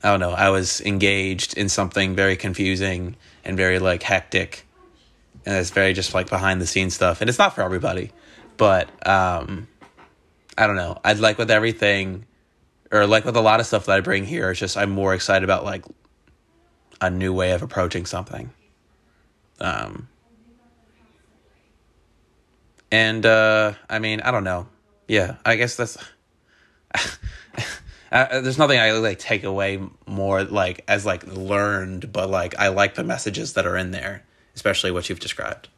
I 0.03 0.09
don't 0.09 0.19
know. 0.19 0.31
I 0.31 0.49
was 0.49 0.81
engaged 0.81 1.57
in 1.57 1.69
something 1.69 2.15
very 2.15 2.35
confusing 2.35 3.15
and 3.45 3.55
very 3.55 3.77
like 3.79 4.01
hectic, 4.01 4.65
and 5.45 5.55
it's 5.55 5.69
very 5.69 5.93
just 5.93 6.13
like 6.13 6.29
behind 6.29 6.59
the 6.59 6.65
scenes 6.65 6.95
stuff. 6.95 7.21
And 7.21 7.29
it's 7.29 7.37
not 7.37 7.53
for 7.53 7.61
everybody, 7.61 8.11
but 8.57 8.89
um, 9.07 9.67
I 10.57 10.65
don't 10.65 10.75
know. 10.75 10.99
I'd 11.03 11.19
like 11.19 11.37
with 11.37 11.51
everything, 11.51 12.25
or 12.91 13.08
like 13.08 13.25
with 13.25 13.36
a 13.36 13.41
lot 13.41 13.60
of 13.60 13.65
stuff 13.65 13.86
that 13.86 13.97
I 13.97 14.01
bring 14.01 14.25
here. 14.25 14.51
It's 14.51 14.60
just 14.60 14.77
I'm 14.77 14.91
more 14.91 15.13
excited 15.13 15.43
about 15.43 15.63
like 15.63 15.86
a 16.99 17.10
new 17.10 17.34
way 17.34 17.51
of 17.51 17.62
approaching 17.62 18.06
something. 18.06 18.51
Um, 19.60 20.08
and 22.91 23.25
uh, 23.25 23.73
I 23.89 23.99
mean, 23.99 24.21
I 24.21 24.32
don't 24.32 24.43
know. 24.43 24.67
Yeah, 25.08 25.38
I 25.45 25.56
guess 25.56 25.75
that's. 25.75 25.97
Uh, 28.12 28.41
there's 28.41 28.58
nothing 28.58 28.77
I 28.77 28.91
like 28.91 29.19
take 29.19 29.45
away 29.45 29.82
more 30.06 30.43
like 30.43 30.84
as 30.89 31.06
like 31.06 31.25
learned, 31.27 32.12
but 32.12 32.30
like 32.30 32.60
I 32.60 32.67
like 32.67 32.95
the 32.95 33.06
messages 33.06 33.54
that 33.54 33.65
are 33.65 33.77
in 33.77 33.91
there, 33.91 34.23
especially 34.54 34.91
what 34.91 35.08
you've 35.08 35.21
described. 35.21 35.69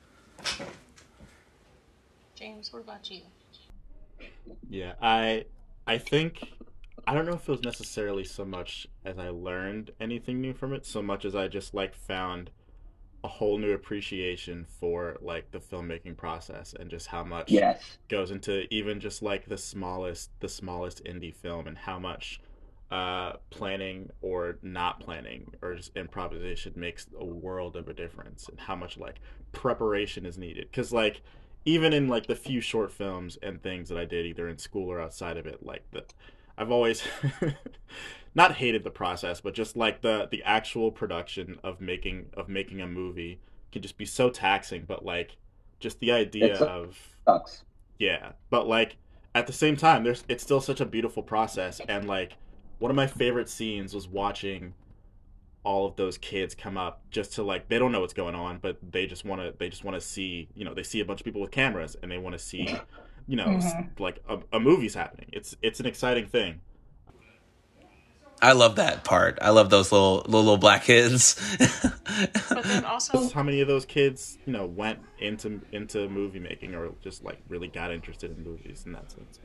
James, 2.34 2.74
what 2.74 2.80
about 2.80 3.12
you? 3.12 3.22
Yeah, 4.68 4.94
I 5.00 5.46
I 5.86 6.00
think 6.00 6.42
I 7.06 7.14
don't 7.14 7.26
know 7.26 7.34
if 7.34 7.48
it 7.48 7.52
was 7.52 7.64
necessarily 7.64 8.24
so 8.24 8.46
much 8.46 8.88
as 9.04 9.18
I 9.20 9.30
learned 9.30 9.92
anything 10.00 10.40
new 10.42 10.54
from 10.54 10.74
it, 10.74 10.86
so 10.86 11.02
much 11.02 11.26
as 11.26 11.36
I 11.36 11.48
just 11.48 11.74
like 11.74 11.96
found 11.96 12.52
a 13.24 13.28
whole 13.30 13.58
new 13.58 13.74
appreciation 13.74 14.66
for 14.66 15.18
like 15.22 15.52
the 15.52 15.60
filmmaking 15.60 16.18
process 16.18 16.74
and 16.80 16.90
just 16.90 17.08
how 17.08 17.24
much 17.24 17.64
Yes. 17.64 17.98
goes 18.10 18.32
into 18.32 18.74
even 18.74 19.00
just 19.00 19.22
like 19.24 19.46
the 19.48 19.58
smallest 19.58 20.32
the 20.42 20.50
smallest 20.50 21.04
indie 21.06 21.34
film 21.36 21.68
and 21.68 21.78
how 21.78 22.00
much 22.00 22.42
uh 22.92 23.34
planning 23.50 24.10
or 24.22 24.60
not 24.62 25.00
planning 25.00 25.54
or 25.62 25.76
just 25.76 25.96
improvisation 25.98 26.74
makes 26.76 27.08
a 27.20 27.26
world 27.26 27.76
of 27.78 27.88
a 27.90 27.94
difference 27.94 28.50
and 28.50 28.60
how 28.60 28.76
much 28.76 28.98
like 28.98 29.22
preparation 29.54 30.26
is 30.26 30.38
needed 30.38 30.72
cuz 30.74 30.94
like 30.94 31.22
even 31.66 31.94
in 31.94 32.08
like 32.10 32.28
the 32.28 32.36
few 32.36 32.62
short 32.62 32.92
films 32.92 33.38
and 33.42 33.62
things 33.64 33.90
that 33.90 33.98
I 33.98 34.06
did 34.06 34.26
either 34.26 34.50
in 34.50 34.58
school 34.58 34.92
or 34.92 35.02
outside 35.02 35.38
of 35.38 35.48
it 35.48 35.64
like 35.66 35.84
the 35.92 36.04
I've 36.58 36.72
always 36.72 37.04
not 38.36 38.56
hated 38.56 38.84
the 38.84 38.92
process 38.92 39.42
but 39.42 39.54
just 39.54 39.78
like 39.78 40.02
the 40.02 40.28
the 40.32 40.44
actual 40.44 40.92
production 40.92 41.60
of 41.64 41.80
making 41.80 42.28
of 42.34 42.50
making 42.50 42.82
a 42.82 42.88
movie 42.88 43.40
can 43.72 43.82
just 43.82 43.98
be 43.98 44.06
so 44.06 44.30
taxing 44.30 44.86
but 44.88 45.06
like 45.06 45.38
just 45.84 46.00
the 46.00 46.12
idea 46.12 46.56
of 46.56 46.98
Sucks. 47.28 47.64
yeah, 48.00 48.32
but 48.50 48.68
like 48.68 48.98
at 49.36 49.46
the 49.46 49.54
same 49.54 49.76
time, 49.76 50.04
there's 50.04 50.24
it's 50.28 50.42
still 50.42 50.62
such 50.62 50.82
a 50.82 50.86
beautiful 50.86 51.22
process, 51.22 51.80
and 51.88 52.08
like 52.08 52.38
one 52.80 52.90
of 52.90 52.96
my 52.96 53.06
favorite 53.06 53.50
scenes 53.50 53.94
was 53.94 54.08
watching 54.08 54.74
all 55.64 55.86
of 55.86 55.96
those 55.96 56.18
kids 56.18 56.56
come 56.56 56.78
up 56.78 57.02
just 57.10 57.34
to 57.34 57.44
like 57.44 57.68
they 57.70 57.78
don't 57.78 57.92
know 57.92 58.02
what's 58.02 58.14
going 58.14 58.34
on, 58.34 58.58
but 58.60 58.78
they 58.92 59.06
just 59.06 59.26
want 59.26 59.42
to 59.42 59.54
they 59.60 59.70
just 59.70 59.84
want 59.84 59.96
to 59.96 60.02
see 60.02 60.48
you 60.56 60.64
know 60.66 60.74
they 60.74 60.84
see 60.84 61.02
a 61.02 61.06
bunch 61.06 61.20
of 61.20 61.26
people 61.26 61.42
with 61.42 61.52
cameras 61.52 61.96
and 62.02 62.10
they 62.12 62.18
want 62.18 62.34
to 62.34 62.40
see 62.40 62.66
you 63.28 63.36
know, 63.36 63.56
s- 63.58 63.74
mm-hmm. 63.74 64.02
like 64.02 64.22
a, 64.28 64.40
a 64.54 64.60
movie's 64.60 64.94
happening. 64.96 65.28
It's 65.32 65.56
it's 65.62 65.80
an 65.80 65.86
exciting 65.86 66.28
thing. 66.28 66.62
I 68.42 68.52
love 68.52 68.76
that 68.76 69.06
part. 69.06 69.40
I 69.42 69.52
love 69.52 69.70
those 69.70 69.92
little 69.92 70.18
little, 70.26 70.42
little 70.42 70.58
black 70.58 70.84
kids. 70.84 71.40
But 72.50 72.66
then 72.66 72.86
also, 72.86 73.28
How 73.30 73.42
many 73.42 73.62
of 73.62 73.68
those 73.68 73.86
kids, 73.86 74.38
you 74.46 74.54
know, 74.54 74.66
went 74.66 75.00
into 75.18 75.62
into 75.72 76.08
movie 76.10 76.40
making 76.40 76.76
or 76.76 76.92
just 77.02 77.24
like 77.24 77.40
really 77.48 77.68
got 77.68 77.92
interested 77.92 78.38
in 78.38 78.44
movies 78.44 78.84
in 78.86 78.92
that 78.92 79.10
sense? 79.12 79.40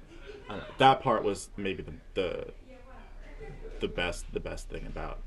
I 0.50 0.56
know. 0.56 0.62
That 0.76 1.00
part 1.00 1.24
was 1.24 1.48
maybe 1.56 1.82
the 1.82 1.92
the 2.14 2.52
the 3.80 3.88
best 3.88 4.30
the 4.32 4.40
best 4.40 4.68
thing 4.68 4.84
about 4.86 5.20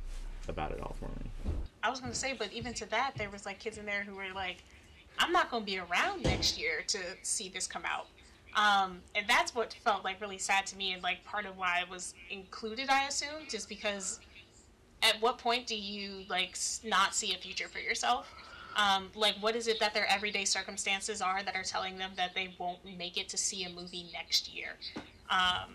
about 0.48 0.72
it 0.72 0.82
all 0.82 0.96
for 1.00 1.06
me. 1.24 1.32
I 1.82 1.90
was 1.90 2.00
gonna 2.00 2.14
say, 2.14 2.34
but 2.38 2.52
even 2.52 2.74
to 2.76 2.86
that, 2.90 3.14
there 3.18 3.30
was 3.30 3.46
like 3.46 3.60
kids 3.60 3.78
in 3.78 3.86
there 3.86 4.04
who 4.04 4.16
were 4.16 4.32
like, 4.36 4.64
"I'm 5.18 5.32
not 5.32 5.50
gonna 5.50 5.66
be 5.66 5.80
around 5.80 6.24
next 6.24 6.60
year 6.60 6.84
to 6.88 7.00
see 7.24 7.50
this 7.50 7.66
come 7.68 7.84
out," 7.86 8.08
um, 8.56 9.00
and 9.16 9.26
that's 9.28 9.56
what 9.56 9.74
felt 9.74 10.04
like 10.04 10.20
really 10.20 10.38
sad 10.38 10.66
to 10.68 10.78
me, 10.78 10.94
and 10.94 11.02
like 11.02 11.24
part 11.24 11.46
of 11.46 11.58
why 11.58 11.80
it 11.82 11.90
was 11.90 12.14
included. 12.30 12.90
I 12.90 13.08
assume 13.08 13.48
just 13.50 13.70
because, 13.70 14.20
at 15.02 15.22
what 15.22 15.38
point 15.38 15.68
do 15.68 15.76
you 15.76 16.24
like 16.30 16.58
not 16.84 17.16
see 17.16 17.34
a 17.34 17.38
future 17.38 17.68
for 17.68 17.80
yourself? 17.80 18.28
Um, 18.76 19.10
like, 19.16 19.36
what 19.42 19.56
is 19.56 19.68
it 19.68 19.80
that 19.80 19.94
their 19.94 20.10
everyday 20.10 20.46
circumstances 20.46 21.22
are 21.22 21.44
that 21.44 21.56
are 21.56 21.64
telling 21.64 21.98
them 21.98 22.12
that 22.16 22.34
they 22.34 22.56
won't 22.58 22.80
make 22.98 23.18
it 23.18 23.28
to 23.30 23.38
see 23.38 23.64
a 23.66 23.70
movie 23.70 24.08
next 24.14 24.54
year? 24.54 24.78
Um, 25.30 25.72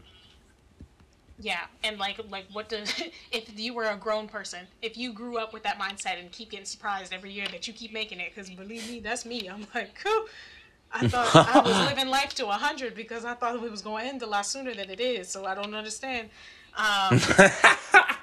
yeah, 1.38 1.66
and 1.84 1.98
like 1.98 2.18
like 2.30 2.46
what 2.52 2.68
does 2.68 2.92
if 3.32 3.58
you 3.58 3.74
were 3.74 3.84
a 3.84 3.96
grown 3.96 4.28
person, 4.28 4.66
if 4.82 4.96
you 4.96 5.12
grew 5.12 5.38
up 5.38 5.52
with 5.52 5.62
that 5.64 5.78
mindset 5.78 6.18
and 6.18 6.30
keep 6.32 6.50
getting 6.50 6.66
surprised 6.66 7.12
every 7.12 7.32
year 7.32 7.46
that 7.48 7.66
you 7.66 7.74
keep 7.74 7.92
making 7.92 8.20
it, 8.20 8.32
because 8.34 8.50
believe 8.50 8.88
me, 8.88 9.00
that's 9.00 9.26
me. 9.26 9.48
I'm 9.48 9.66
like, 9.74 9.98
cool. 10.02 10.26
I 10.96 11.09
thought 11.09 11.54
I 11.54 11.61
was 11.61 11.88
living 11.88 12.09
life 12.09 12.35
to 12.35 12.46
hundred 12.46 12.94
because 12.94 13.24
I 13.24 13.35
thought 13.35 13.54
it 13.56 13.70
was 13.70 13.82
going 13.82 14.04
to 14.04 14.11
end 14.11 14.22
a 14.22 14.26
lot 14.26 14.46
sooner 14.46 14.74
than 14.74 14.90
it 14.90 15.00
is. 15.00 15.28
So 15.28 15.44
I 15.44 15.54
don't 15.54 15.74
understand. 15.74 16.30
Um, 16.76 17.20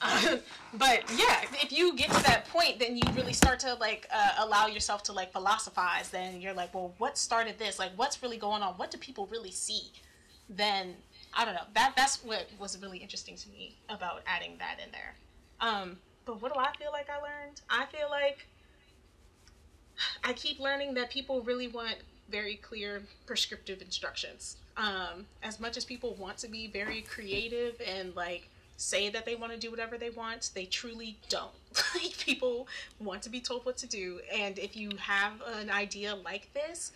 but 0.74 1.02
yeah, 1.16 1.42
if 1.62 1.72
you 1.72 1.94
get 1.94 2.10
to 2.10 2.22
that 2.24 2.46
point, 2.48 2.78
then 2.78 2.96
you 2.96 3.02
really 3.14 3.32
start 3.32 3.60
to 3.60 3.74
like 3.74 4.08
uh, 4.12 4.30
allow 4.38 4.66
yourself 4.66 5.02
to 5.04 5.12
like 5.12 5.32
philosophize. 5.32 6.08
Then 6.10 6.40
you're 6.40 6.54
like, 6.54 6.74
well, 6.74 6.94
what 6.98 7.18
started 7.18 7.58
this? 7.58 7.78
Like, 7.78 7.92
what's 7.96 8.22
really 8.22 8.38
going 8.38 8.62
on? 8.62 8.74
What 8.74 8.90
do 8.90 8.98
people 8.98 9.26
really 9.30 9.50
see? 9.50 9.92
Then 10.48 10.96
I 11.34 11.44
don't 11.44 11.54
know. 11.54 11.66
That 11.74 11.92
that's 11.96 12.24
what 12.24 12.48
was 12.58 12.80
really 12.80 12.98
interesting 12.98 13.36
to 13.36 13.48
me 13.50 13.76
about 13.88 14.22
adding 14.26 14.56
that 14.58 14.78
in 14.84 14.90
there. 14.90 15.14
Um, 15.60 15.98
but 16.24 16.40
what 16.40 16.52
do 16.54 16.60
I 16.60 16.72
feel 16.78 16.90
like 16.92 17.08
I 17.10 17.16
learned? 17.16 17.60
I 17.68 17.86
feel 17.86 18.08
like 18.10 18.46
I 20.24 20.32
keep 20.32 20.60
learning 20.60 20.94
that 20.94 21.10
people 21.10 21.42
really 21.42 21.68
want 21.68 21.96
very 22.30 22.56
clear 22.56 23.02
prescriptive 23.26 23.82
instructions. 23.82 24.56
Um, 24.76 25.26
as 25.42 25.60
much 25.60 25.76
as 25.76 25.84
people 25.84 26.14
want 26.14 26.38
to 26.38 26.48
be 26.48 26.68
very 26.68 27.02
creative 27.02 27.80
and 27.86 28.14
like 28.14 28.48
say 28.76 29.10
that 29.10 29.26
they 29.26 29.34
want 29.34 29.52
to 29.52 29.58
do 29.58 29.70
whatever 29.70 29.98
they 29.98 30.10
want, 30.10 30.50
they 30.54 30.64
truly 30.64 31.18
don't. 31.28 31.50
Like, 31.94 32.16
people 32.18 32.66
want 32.98 33.22
to 33.22 33.30
be 33.30 33.40
told 33.40 33.64
what 33.66 33.76
to 33.78 33.86
do, 33.86 34.20
and 34.32 34.58
if 34.58 34.76
you 34.76 34.90
have 34.98 35.34
an 35.54 35.70
idea 35.70 36.14
like 36.14 36.52
this, 36.54 36.92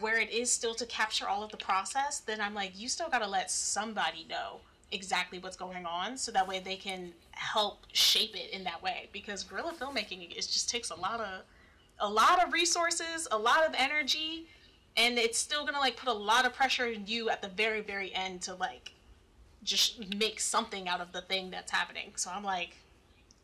where 0.00 0.18
it 0.18 0.30
is 0.30 0.50
still 0.50 0.74
to 0.74 0.86
capture 0.86 1.28
all 1.28 1.42
of 1.42 1.50
the 1.50 1.56
process, 1.56 2.20
then 2.20 2.40
I'm 2.40 2.54
like, 2.54 2.72
you 2.78 2.88
still 2.88 3.08
gotta 3.08 3.26
let 3.26 3.50
somebody 3.50 4.26
know 4.28 4.60
exactly 4.90 5.38
what's 5.38 5.56
going 5.56 5.86
on 5.86 6.16
so 6.16 6.30
that 6.32 6.46
way 6.46 6.60
they 6.60 6.76
can 6.76 7.12
help 7.32 7.86
shape 7.92 8.34
it 8.36 8.50
in 8.50 8.64
that 8.64 8.82
way. 8.82 9.08
Because 9.12 9.42
guerrilla 9.42 9.74
filmmaking 9.78 10.30
it 10.30 10.34
just 10.34 10.70
takes 10.70 10.90
a 10.90 10.94
lot 10.94 11.20
of 11.20 11.42
a 12.02 12.08
lot 12.10 12.44
of 12.46 12.52
resources, 12.52 13.26
a 13.32 13.38
lot 13.38 13.66
of 13.66 13.74
energy, 13.78 14.46
and 14.98 15.16
it's 15.18 15.38
still 15.38 15.64
gonna 15.64 15.78
like 15.78 15.96
put 15.96 16.08
a 16.10 16.12
lot 16.12 16.44
of 16.44 16.52
pressure 16.52 16.84
on 16.84 17.04
you 17.06 17.30
at 17.30 17.40
the 17.40 17.48
very, 17.48 17.80
very 17.80 18.14
end 18.14 18.42
to 18.42 18.54
like 18.54 18.92
just 19.62 20.14
make 20.16 20.40
something 20.40 20.88
out 20.88 21.00
of 21.00 21.12
the 21.12 21.22
thing 21.22 21.50
that's 21.50 21.70
happening. 21.72 22.12
So 22.16 22.30
I'm 22.30 22.44
like, 22.44 22.76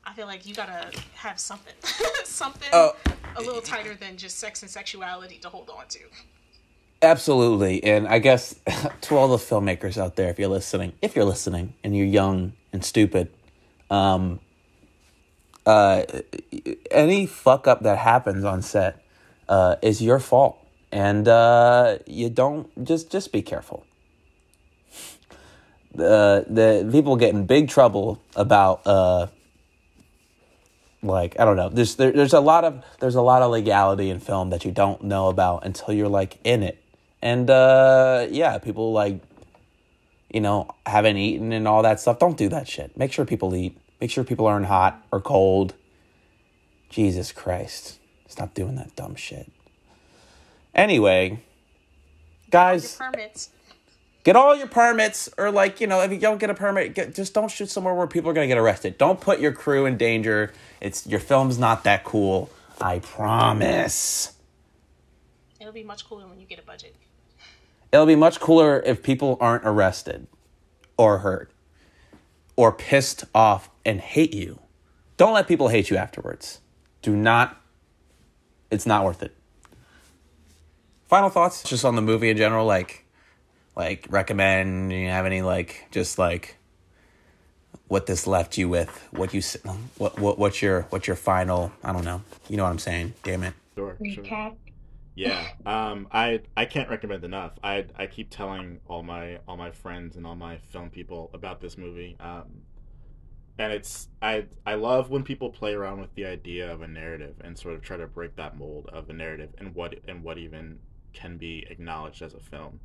I 0.05 0.13
feel 0.13 0.27
like 0.27 0.45
you 0.47 0.55
gotta 0.55 0.91
have 1.15 1.39
something, 1.39 1.75
something 2.25 2.69
Oh. 2.73 2.95
a 3.37 3.41
little 3.41 3.63
tighter 3.63 3.95
than 3.95 4.17
just 4.17 4.39
sex 4.39 4.63
and 4.63 4.71
sexuality 4.71 5.39
to 5.39 5.49
hold 5.49 5.71
on 5.71 5.87
to. 5.89 6.01
Absolutely. 7.01 7.85
And 7.85 8.09
I 8.09 8.19
guess 8.19 8.57
to 9.03 9.17
all 9.17 9.29
the 9.29 9.37
filmmakers 9.37 9.97
out 9.97 10.17
there, 10.17 10.29
if 10.31 10.39
you're 10.39 10.49
listening, 10.49 10.93
if 11.01 11.15
you're 11.15 11.25
listening 11.25 11.75
and 11.85 11.97
you're 11.97 12.07
young 12.07 12.53
and 12.73 12.85
stupid, 12.85 13.31
um, 13.91 14.41
uh, 15.69 16.05
any 16.91 17.27
fuck 17.27 17.67
up 17.67 17.83
that 17.83 17.99
happens 17.99 18.45
on 18.45 18.63
set 18.63 19.05
uh, 19.49 19.77
is 19.83 20.01
your 20.01 20.19
fault. 20.19 20.59
And 20.91 21.29
uh, 21.29 21.99
you 22.07 22.31
don't 22.31 22.67
just 22.83 23.11
just 23.11 23.31
be 23.33 23.43
careful. 23.43 23.85
The 25.95 26.47
the 26.49 26.89
people 26.91 27.17
get 27.17 27.35
in 27.35 27.45
big 27.45 27.69
trouble 27.69 28.23
about 28.35 28.87
uh, 28.87 29.27
like 31.03 31.39
I 31.39 31.45
don't 31.45 31.57
know. 31.57 31.69
There's 31.69 31.97
there, 31.97 32.13
there's 32.13 32.33
a 32.33 32.41
lot 32.41 32.65
of 32.65 32.83
there's 33.01 33.17
a 33.17 33.23
lot 33.23 33.43
of 33.43 33.51
legality 33.51 34.09
in 34.09 34.21
film 34.21 34.49
that 34.51 34.65
you 34.65 34.73
don't 34.73 35.03
know 35.03 35.29
about 35.29 35.67
until 35.67 35.93
you're 35.93 36.09
like 36.09 36.39
in 36.45 36.63
it. 36.63 36.83
And 37.21 37.51
uh 37.51 38.27
yeah, 38.31 38.57
people 38.59 38.93
like 38.93 39.21
you 40.33 40.41
know, 40.41 40.69
haven't 40.87 41.17
eaten 41.17 41.53
and 41.53 41.67
all 41.67 41.83
that 41.83 42.01
stuff. 42.01 42.19
Don't 42.19 42.37
do 42.37 42.49
that 42.51 42.69
shit. 42.69 42.97
Make 42.97 43.13
sure 43.13 43.25
people 43.25 43.55
eat. 43.55 43.77
Make 44.01 44.11
sure 44.11 44.25
people 44.25 44.47
aren't 44.47 44.67
hot 44.67 45.05
or 45.11 45.21
cold. 45.21 45.75
Jesus 46.91 47.33
Christ. 47.33 47.99
Stop 48.29 48.55
doing 48.55 48.77
that 48.77 48.95
dumb 48.97 49.15
shit. 49.15 49.51
Anyway, 50.75 51.41
guys, 52.51 52.99
get 54.25 54.37
all 54.37 54.55
your 54.55 54.67
permits 54.69 55.29
or 55.39 55.51
like 55.51 55.81
you 55.81 55.87
know 55.87 56.01
if 56.03 56.13
you 56.13 56.19
don't 56.19 56.39
get 56.39 56.51
a 56.51 56.55
permit 56.55 56.95
get, 56.95 57.15
just 57.15 57.35
don't 57.35 57.51
shoot 57.51 57.69
somewhere 57.71 57.95
where 57.95 58.07
people 58.07 58.31
are 58.31 58.35
going 58.35 58.47
to 58.47 58.55
get 58.55 58.59
arrested 58.61 58.99
don't 58.99 59.21
put 59.21 59.41
your 59.41 59.53
crew 59.53 59.87
in 59.87 59.97
danger 59.97 60.53
it's 60.81 61.07
your 61.07 61.21
film's 61.21 61.59
not 61.59 61.85
that 61.85 62.05
cool 62.05 62.51
i 62.81 62.99
promise 62.99 64.35
It'll 65.61 65.73
be 65.73 65.83
much 65.83 66.07
cooler 66.09 66.27
when 66.27 66.39
you 66.39 66.47
get 66.47 66.59
a 66.59 66.63
budget. 66.63 66.95
it'll 67.91 68.07
be 68.07 68.17
much 68.17 68.39
cooler 68.39 68.81
if 68.85 69.03
people 69.03 69.39
aren't 69.41 69.65
arrested 69.65 70.27
or 70.99 71.19
hurt 71.19 71.51
or 72.59 72.73
pissed 72.73 73.25
off 73.33 73.71
and 73.85 74.01
hate 74.01 74.35
you 74.35 74.59
don't 75.17 75.33
let 75.33 75.47
people 75.49 75.69
hate 75.69 75.91
you 75.91 75.97
afterwards. 75.97 76.61
Do 77.03 77.15
not 77.15 77.61
it's 78.71 78.87
not 78.87 79.05
worth 79.05 79.23
it. 79.23 79.35
Final 81.09 81.29
thoughts? 81.29 81.63
Just 81.63 81.85
on 81.85 81.97
the 81.97 82.03
movie 82.03 82.31
in 82.31 82.37
general 82.37 82.67
like 82.67 83.05
like 83.77 84.07
recommend 84.11 84.93
you 84.93 85.09
have 85.09 85.25
any 85.25 85.43
like 85.43 85.87
just 85.91 86.19
like 86.19 86.57
what 87.87 88.07
this 88.07 88.27
left 88.27 88.59
you 88.59 88.69
with? 88.69 88.91
What 89.13 89.35
you 89.35 89.43
what 89.97 90.19
what 90.19 90.39
what's 90.39 90.63
your 90.63 90.83
what's 90.91 91.07
your 91.07 91.17
final 91.17 91.73
i 91.85 91.93
don't 91.93 92.05
know. 92.05 92.23
You 92.49 92.57
know 92.57 92.65
what 92.65 92.71
i'm 92.71 92.79
saying. 92.79 93.15
Damn 93.23 93.43
it. 93.45 93.55
Sure, 93.77 93.97
sure. 94.05 94.53
Yeah, 95.19 95.49
um, 95.67 96.07
I 96.13 96.43
I 96.57 96.65
can't 96.65 96.89
recommend 96.89 97.25
enough. 97.25 97.59
I 97.65 97.87
I 97.97 98.07
keep 98.07 98.31
telling 98.31 98.79
all 98.87 99.03
my 99.03 99.41
all 99.49 99.57
my 99.57 99.73
friends 99.73 100.15
and 100.15 100.25
all 100.25 100.37
my 100.37 100.59
film 100.59 100.91
people 100.91 101.29
about 101.35 101.61
this 101.61 101.77
movie. 101.77 102.17
Um, 102.21 102.63
and 103.59 103.73
it's 103.73 104.11
I 104.23 104.47
I 104.65 104.75
love 104.75 105.11
when 105.11 105.25
people 105.25 105.51
play 105.51 105.75
around 105.75 106.01
with 106.01 106.15
the 106.15 106.25
idea 106.25 106.73
of 106.73 106.83
a 106.83 106.87
narrative 106.87 107.35
and 107.43 107.59
sort 107.59 107.75
of 107.75 107.83
try 107.83 107.97
to 107.97 108.07
break 108.07 108.37
that 108.37 108.57
mold 108.57 108.91
of 108.93 109.11
a 109.11 109.13
narrative 109.13 109.51
and 109.59 109.75
what 109.75 109.97
and 110.07 110.23
what 110.23 110.39
even 110.39 110.79
can 111.13 111.37
be 111.37 111.67
acknowledged 111.69 112.23
as 112.23 112.35
a 112.35 112.41
film. 112.41 112.79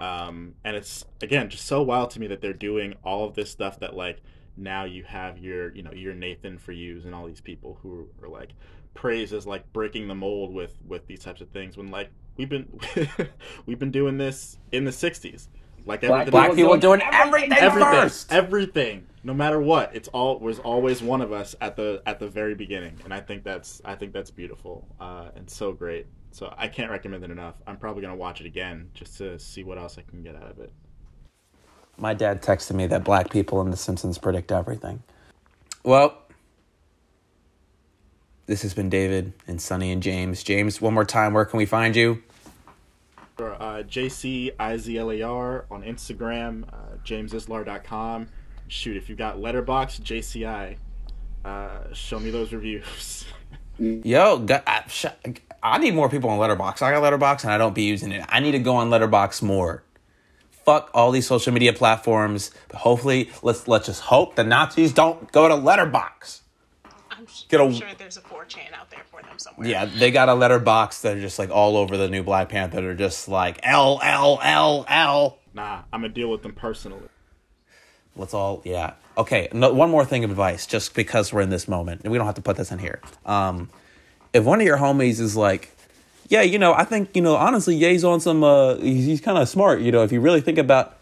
Um, 0.00 0.54
and 0.64 0.76
it's 0.76 1.04
again 1.20 1.50
just 1.50 1.66
so 1.66 1.82
wild 1.82 2.08
to 2.12 2.20
me 2.20 2.28
that 2.28 2.40
they're 2.40 2.54
doing 2.54 2.94
all 3.04 3.26
of 3.28 3.34
this 3.34 3.50
stuff 3.50 3.78
that 3.80 3.94
like 3.94 4.22
now 4.56 4.84
you 4.84 5.02
have 5.04 5.36
your 5.36 5.74
you 5.76 5.82
know 5.82 5.92
your 5.92 6.14
Nathan 6.14 6.56
for 6.56 6.72
yous 6.72 7.04
and 7.04 7.14
all 7.14 7.26
these 7.26 7.42
people 7.42 7.78
who 7.82 8.08
are 8.22 8.28
like 8.30 8.54
praised 8.94 9.32
as 9.32 9.46
like 9.46 9.70
breaking 9.72 10.08
the 10.08 10.14
mold 10.14 10.52
with 10.52 10.76
with 10.86 11.06
these 11.06 11.20
types 11.20 11.40
of 11.40 11.48
things 11.50 11.76
when 11.76 11.90
like 11.90 12.10
we've 12.36 12.48
been 12.48 12.68
we've 13.66 13.78
been 13.78 13.90
doing 13.90 14.18
this 14.18 14.58
in 14.72 14.84
the 14.84 14.90
60s 14.90 15.48
like 15.86 16.02
everything 16.02 16.30
black 16.30 16.54
people 16.54 16.76
doing 16.76 17.02
everything, 17.12 17.52
everything 17.52 17.92
first. 17.92 18.32
everything 18.32 19.06
no 19.24 19.32
matter 19.32 19.58
what. 19.58 19.96
It's 19.96 20.08
all 20.08 20.38
was 20.38 20.58
always 20.58 21.02
one 21.02 21.22
of 21.22 21.32
us 21.32 21.56
at 21.60 21.76
the 21.76 22.02
at 22.06 22.18
the 22.18 22.28
very 22.28 22.54
beginning 22.54 22.98
and 23.04 23.12
i 23.12 23.20
think 23.20 23.42
that's 23.42 23.80
i 23.84 23.94
think 23.94 24.12
that's 24.12 24.30
beautiful 24.30 24.86
uh, 25.00 25.30
and 25.34 25.48
so 25.48 25.72
great. 25.72 26.06
So 26.30 26.52
i 26.56 26.68
can't 26.68 26.90
recommend 26.90 27.24
it 27.24 27.30
enough. 27.30 27.54
I'm 27.66 27.76
probably 27.76 28.02
going 28.02 28.12
to 28.12 28.18
watch 28.18 28.40
it 28.40 28.46
again 28.46 28.90
just 28.94 29.18
to 29.18 29.38
see 29.38 29.64
what 29.64 29.78
else 29.78 29.98
i 29.98 30.02
can 30.02 30.22
get 30.22 30.36
out 30.36 30.50
of 30.50 30.58
it. 30.60 30.72
My 31.96 32.12
dad 32.12 32.42
texted 32.42 32.72
me 32.72 32.86
that 32.88 33.04
black 33.04 33.30
people 33.30 33.60
in 33.60 33.70
The 33.70 33.76
Simpsons 33.76 34.18
predict 34.18 34.50
everything. 34.50 35.02
Well, 35.84 36.18
this 38.46 38.62
has 38.62 38.74
been 38.74 38.88
David 38.88 39.32
and 39.46 39.58
Suni 39.58 39.92
and 39.92 40.02
James. 40.02 40.42
James, 40.42 40.80
one 40.80 40.94
more 40.94 41.04
time, 41.04 41.32
where 41.32 41.44
can 41.44 41.58
we 41.58 41.66
find 41.66 41.96
you? 41.96 42.22
Sure, 43.38 43.54
uh, 43.54 43.82
JCIZLAR 43.82 45.64
on 45.70 45.82
Instagram, 45.82 46.64
uh, 46.72 46.96
jamesizlar.com. 47.04 48.28
Shoot, 48.68 48.96
if 48.96 49.08
you've 49.08 49.18
got 49.18 49.38
Letterboxd 49.38 50.02
JCI, 50.02 50.76
uh, 51.44 51.92
show 51.92 52.20
me 52.20 52.30
those 52.30 52.52
reviews. 52.52 53.24
Yo, 53.78 54.46
I, 54.66 54.84
I 55.62 55.78
need 55.78 55.94
more 55.94 56.08
people 56.08 56.30
on 56.30 56.38
Letterboxd. 56.38 56.82
I 56.82 56.92
got 56.92 57.02
Letterboxd 57.02 57.44
and 57.44 57.52
I 57.52 57.58
don't 57.58 57.74
be 57.74 57.82
using 57.82 58.12
it. 58.12 58.24
I 58.28 58.40
need 58.40 58.52
to 58.52 58.60
go 58.60 58.76
on 58.76 58.90
Letterboxd 58.90 59.42
more. 59.42 59.82
Fuck 60.50 60.90
all 60.94 61.10
these 61.10 61.26
social 61.26 61.52
media 61.52 61.72
platforms. 61.72 62.50
But 62.68 62.78
hopefully, 62.78 63.30
let's 63.42 63.68
let's 63.68 63.86
just 63.86 64.00
hope 64.02 64.36
the 64.36 64.44
Nazis 64.44 64.92
don't 64.92 65.30
go 65.32 65.48
to 65.48 65.54
Letterboxd. 65.54 66.40
I'm, 67.42 67.48
Get 67.48 67.60
a- 67.60 67.64
I'm 67.64 67.72
sure 67.74 67.88
there's 67.98 68.16
a 68.16 68.20
4chan 68.20 68.72
out 68.78 68.90
there 68.90 69.02
for 69.10 69.22
them 69.22 69.38
somewhere. 69.38 69.68
Yeah, 69.68 69.84
they 69.86 70.10
got 70.10 70.28
a 70.28 70.32
Letterboxd 70.32 71.02
that 71.02 71.16
are 71.16 71.20
just 71.20 71.38
like 71.38 71.50
all 71.50 71.76
over 71.76 71.96
the 71.96 72.08
new 72.08 72.22
Black 72.22 72.48
Panther. 72.48 72.80
They're 72.80 72.94
just 72.94 73.28
like 73.28 73.58
L 73.62 74.00
L 74.02 74.38
L 74.42 74.84
L. 74.88 75.38
Nah, 75.54 75.82
I'm 75.92 76.00
gonna 76.00 76.12
deal 76.12 76.30
with 76.30 76.42
them 76.42 76.52
personally. 76.52 77.08
Let's 78.16 78.34
all 78.34 78.62
yeah. 78.64 78.94
Okay, 79.16 79.48
no, 79.52 79.72
one 79.72 79.90
more 79.90 80.04
thing 80.04 80.24
of 80.24 80.30
advice, 80.30 80.66
just 80.66 80.94
because 80.94 81.32
we're 81.32 81.40
in 81.40 81.50
this 81.50 81.68
moment, 81.68 82.02
and 82.02 82.10
we 82.10 82.18
don't 82.18 82.26
have 82.26 82.34
to 82.36 82.42
put 82.42 82.56
this 82.56 82.72
in 82.72 82.78
here. 82.80 83.00
Um, 83.24 83.70
if 84.32 84.44
one 84.44 84.60
of 84.60 84.66
your 84.66 84.78
homies 84.78 85.20
is 85.20 85.36
like, 85.36 85.70
yeah, 86.28 86.42
you 86.42 86.58
know, 86.58 86.74
I 86.74 86.84
think 86.84 87.14
you 87.14 87.22
know, 87.22 87.36
honestly, 87.36 87.76
Ye's 87.76 88.04
on 88.04 88.20
some. 88.20 88.42
Uh, 88.42 88.76
he's, 88.76 89.06
he's 89.06 89.20
kind 89.20 89.38
of 89.38 89.48
smart. 89.48 89.80
You 89.80 89.92
know, 89.92 90.02
if 90.02 90.10
you 90.12 90.20
really 90.20 90.40
think 90.40 90.58
about, 90.58 90.96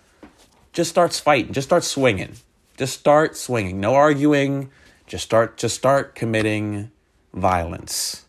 just 0.72 0.90
starts 0.90 1.18
fighting, 1.20 1.52
just 1.52 1.68
start 1.68 1.84
swinging, 1.84 2.34
just 2.76 2.98
start 2.98 3.36
swinging. 3.36 3.80
No 3.80 3.94
arguing. 3.94 4.70
Just 5.12 5.24
start. 5.24 5.58
Just 5.58 5.76
start 5.76 6.14
committing 6.14 6.90
violence. 7.34 8.24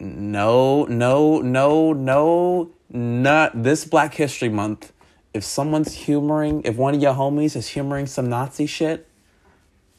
No, 0.00 0.84
no, 0.84 1.42
no, 1.42 1.92
no, 1.92 2.70
not 2.88 3.62
this 3.62 3.84
Black 3.84 4.14
History 4.14 4.48
Month. 4.48 4.90
If 5.34 5.44
someone's 5.44 5.92
humoring, 5.92 6.62
if 6.64 6.76
one 6.76 6.94
of 6.94 7.02
your 7.02 7.12
homies 7.12 7.54
is 7.56 7.68
humoring 7.68 8.06
some 8.06 8.30
Nazi 8.30 8.64
shit, 8.64 9.06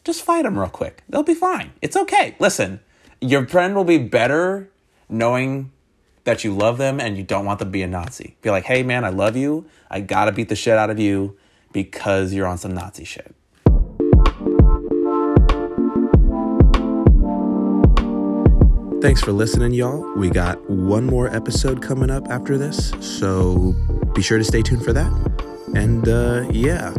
just 0.04 0.24
fight 0.24 0.42
them 0.42 0.58
real 0.58 0.70
quick. 0.70 1.04
They'll 1.08 1.22
be 1.22 1.36
fine. 1.36 1.74
It's 1.84 1.96
okay. 1.96 2.36
Listen, 2.40 2.80
your 3.22 3.48
friend 3.48 3.76
will 3.76 3.84
be 3.84 4.00
better 4.00 4.72
knowing 5.08 5.72
that 6.24 6.44
you 6.44 6.56
love 6.56 6.80
them 6.80 7.00
and 7.00 7.18
you 7.18 7.24
don't 7.24 7.46
want 7.46 7.60
them 7.60 7.68
to 7.68 7.72
be 7.72 7.84
a 7.84 7.88
Nazi. 7.88 8.36
Be 8.42 8.50
like, 8.50 8.64
hey 8.64 8.82
man, 8.82 9.06
I 9.06 9.10
love 9.10 9.36
you. 9.36 9.68
I 9.92 10.02
gotta 10.02 10.32
beat 10.32 10.50
the 10.50 10.56
shit 10.56 10.76
out 10.76 10.90
of 10.90 10.98
you 10.98 11.38
because 11.76 12.34
you're 12.34 12.48
on 12.48 12.58
some 12.58 12.74
Nazi 12.74 13.04
shit. 13.04 13.36
Thanks 19.02 19.22
for 19.22 19.34
listening, 19.34 19.74
y'all. 19.74 20.10
We 20.16 20.30
got 20.30 20.58
one 20.70 21.06
more 21.06 21.28
episode 21.28 21.82
coming 21.82 22.10
up 22.10 22.30
after 22.30 22.58
this, 22.58 22.94
so 23.02 23.76
be 24.16 24.22
sure 24.22 24.38
to 24.38 24.44
stay 24.46 24.62
tuned 24.62 24.86
for 24.86 24.94
that. 24.94 25.12
And 25.76 26.08
uh, 26.08 26.48
yeah, 26.50 26.96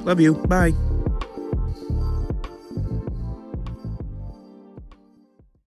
love 0.00 0.18
you. 0.18 0.32
Bye. 0.32 0.72